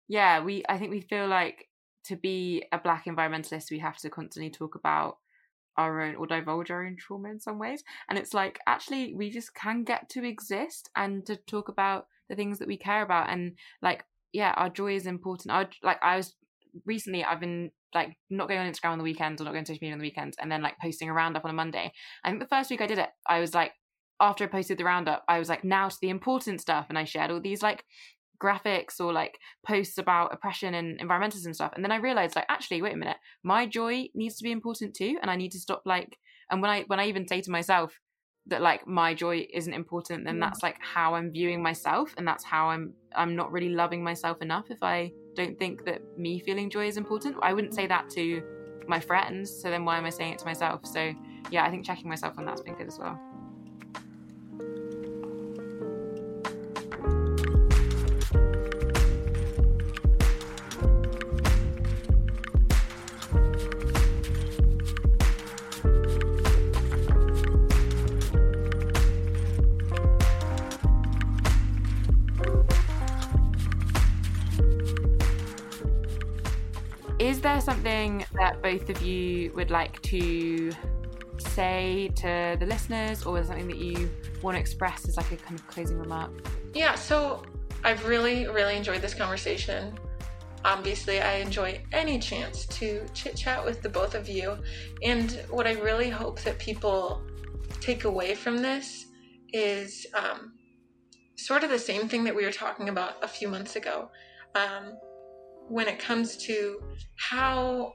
[0.08, 1.68] yeah, we, I think we feel like
[2.06, 5.18] to be a black environmentalist, we have to constantly talk about
[5.78, 7.84] our own or divulge our own trauma in some ways.
[8.10, 12.36] And it's like actually we just can get to exist and to talk about the
[12.36, 14.04] things that we care about and like
[14.34, 15.54] yeah, our joy is important.
[15.54, 16.36] I like I was
[16.86, 19.72] recently I've been like not going on Instagram on the weekends or not going to
[19.72, 21.92] social media on the weekends and then like posting a roundup on a Monday.
[22.24, 23.72] I think the first week I did it, I was like
[24.20, 26.88] after I posted the roundup, I was like, now to the important stuff.
[26.90, 27.84] And I shared all these like
[28.42, 31.74] graphics or like posts about oppression and environmentalism stuff.
[31.76, 34.94] And then I realized like actually, wait a minute, my joy needs to be important
[34.96, 35.18] too.
[35.22, 36.18] And I need to stop like
[36.50, 38.00] and when I when I even say to myself,
[38.48, 40.40] that like my joy isn't important then mm.
[40.40, 44.42] that's like how i'm viewing myself and that's how i'm i'm not really loving myself
[44.42, 48.10] enough if i don't think that me feeling joy is important i wouldn't say that
[48.10, 48.42] to
[48.88, 51.14] my friends so then why am i saying it to myself so
[51.52, 53.20] yeah i think checking myself on that's been good as well
[77.48, 80.70] there something that both of you would like to
[81.38, 84.10] say to the listeners, or something that you
[84.42, 86.30] want to express as like a kind of closing remark?
[86.74, 87.46] Yeah, so
[87.86, 89.98] I've really, really enjoyed this conversation.
[90.66, 94.58] Obviously, I enjoy any chance to chit chat with the both of you.
[95.02, 97.22] And what I really hope that people
[97.80, 99.06] take away from this
[99.54, 100.52] is um,
[101.38, 104.10] sort of the same thing that we were talking about a few months ago.
[104.54, 104.98] Um,
[105.70, 106.82] when it comes to
[107.16, 107.94] how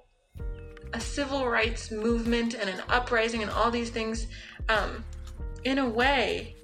[0.95, 4.27] a civil rights movement and an uprising and all these things,
[4.69, 5.05] um,
[5.65, 6.57] in a way,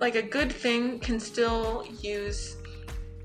[0.00, 2.56] like a good thing can still use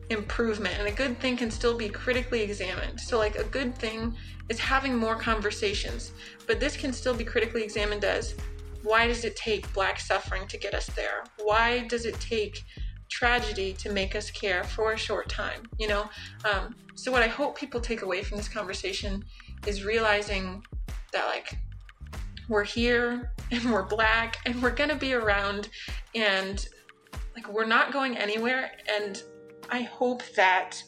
[0.10, 3.00] improvement and a good thing can still be critically examined.
[3.00, 4.16] So, like, a good thing
[4.50, 6.12] is having more conversations,
[6.48, 8.36] but this can still be critically examined as
[8.84, 11.24] why does it take black suffering to get us there?
[11.44, 12.64] Why does it take
[13.10, 16.10] tragedy to make us care for a short time, you know?
[16.52, 19.24] Um, so, what I hope people take away from this conversation
[19.68, 20.64] is realizing
[21.14, 21.58] that, like,
[22.48, 25.70] we're here and we're black and we're gonna be around
[26.14, 26.68] and,
[27.36, 28.72] like, we're not going anywhere.
[29.00, 29.22] And
[29.70, 30.82] I hope that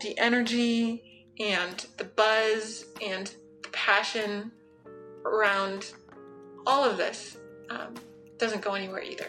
[0.00, 3.32] the energy and the buzz and
[3.62, 4.52] the passion
[5.24, 5.92] around
[6.66, 7.38] all of this
[7.70, 7.94] um,
[8.38, 9.26] doesn't go anywhere either.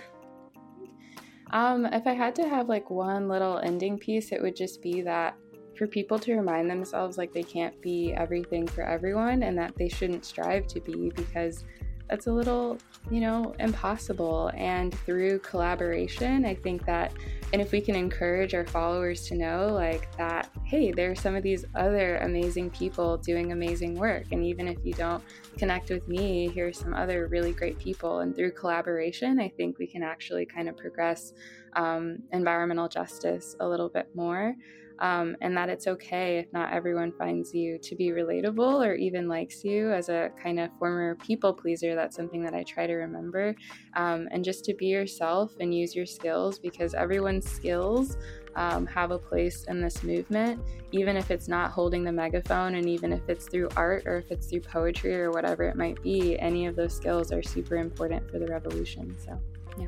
[1.51, 5.01] Um, if I had to have like one little ending piece, it would just be
[5.01, 5.35] that
[5.75, 9.87] for people to remind themselves like they can't be everything for everyone and that they
[9.87, 11.63] shouldn't strive to be because
[12.09, 12.77] that's a little,
[13.11, 14.51] you know, impossible.
[14.55, 17.13] And through collaboration, I think that,
[17.53, 21.35] and if we can encourage our followers to know, like, that, hey, there are some
[21.35, 24.25] of these other amazing people doing amazing work.
[24.31, 25.23] And even if you don't
[25.57, 28.19] connect with me, here's some other really great people.
[28.19, 31.33] And through collaboration, I think we can actually kind of progress
[31.73, 34.55] um, environmental justice a little bit more
[34.99, 39.27] um, and that it's okay if not everyone finds you to be relatable or even
[39.27, 41.95] likes you as a kind of former people pleaser.
[41.95, 43.55] That's something that I try to remember.
[43.95, 48.17] Um, and just to be yourself and use your skills because everyone's skills
[48.55, 50.59] um, have a place in this movement,
[50.91, 54.31] even if it's not holding the megaphone and even if it's through art or if
[54.31, 58.29] it's through poetry or whatever it might be, any of those skills are super important
[58.29, 59.15] for the revolution.
[59.23, 59.39] So,
[59.79, 59.87] yeah.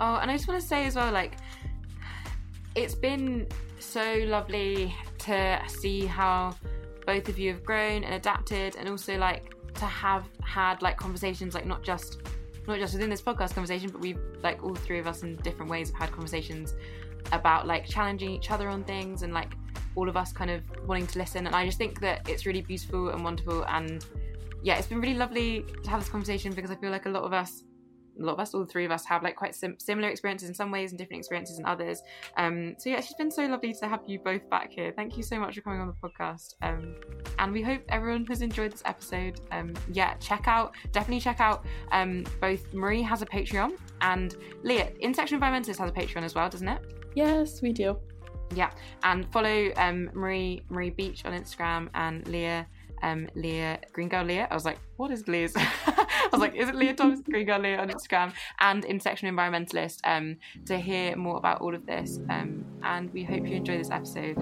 [0.00, 1.36] Oh, and I just want to say as well, like,
[2.74, 3.46] it's been
[3.78, 6.54] so lovely to see how
[7.06, 11.54] both of you have grown and adapted and also like to have had like conversations
[11.54, 12.20] like not just
[12.66, 15.70] not just within this podcast conversation but we've like all three of us in different
[15.70, 16.74] ways have had conversations
[17.32, 19.54] about like challenging each other on things and like
[19.96, 21.46] all of us kind of wanting to listen.
[21.46, 23.64] And i just think that it's really beautiful and wonderful.
[23.68, 24.04] And
[24.62, 27.22] yeah it's been really lovely to have this conversation because i feel like a lot
[27.22, 27.64] of us
[28.18, 30.54] a lot of us, all three of us, have like quite sim- similar experiences in
[30.54, 32.02] some ways and different experiences in others.
[32.36, 34.92] Um, so yeah, it's just been so lovely to have you both back here.
[34.94, 36.54] Thank you so much for coming on the podcast.
[36.62, 36.94] Um,
[37.38, 39.40] and we hope everyone has enjoyed this episode.
[39.50, 41.64] Um, yeah, check out, definitely check out.
[41.92, 46.48] Um, both Marie has a Patreon and Leah, Intersectional Environmentalist has a Patreon as well,
[46.48, 46.80] doesn't it?
[47.14, 47.98] Yes, we do.
[48.54, 48.70] Yeah,
[49.02, 52.66] and follow um, Marie Marie Beech on Instagram and Leah
[53.04, 54.48] um, Leah Green Girl Leah.
[54.50, 55.54] I was like, what is Leah's?
[55.56, 60.00] I was like, is it Leah Thomas Green Girl Leah on Instagram and Intersectional Environmentalist
[60.04, 60.36] um,
[60.66, 62.18] to hear more about all of this.
[62.30, 64.36] Um, and we hope you enjoy this episode.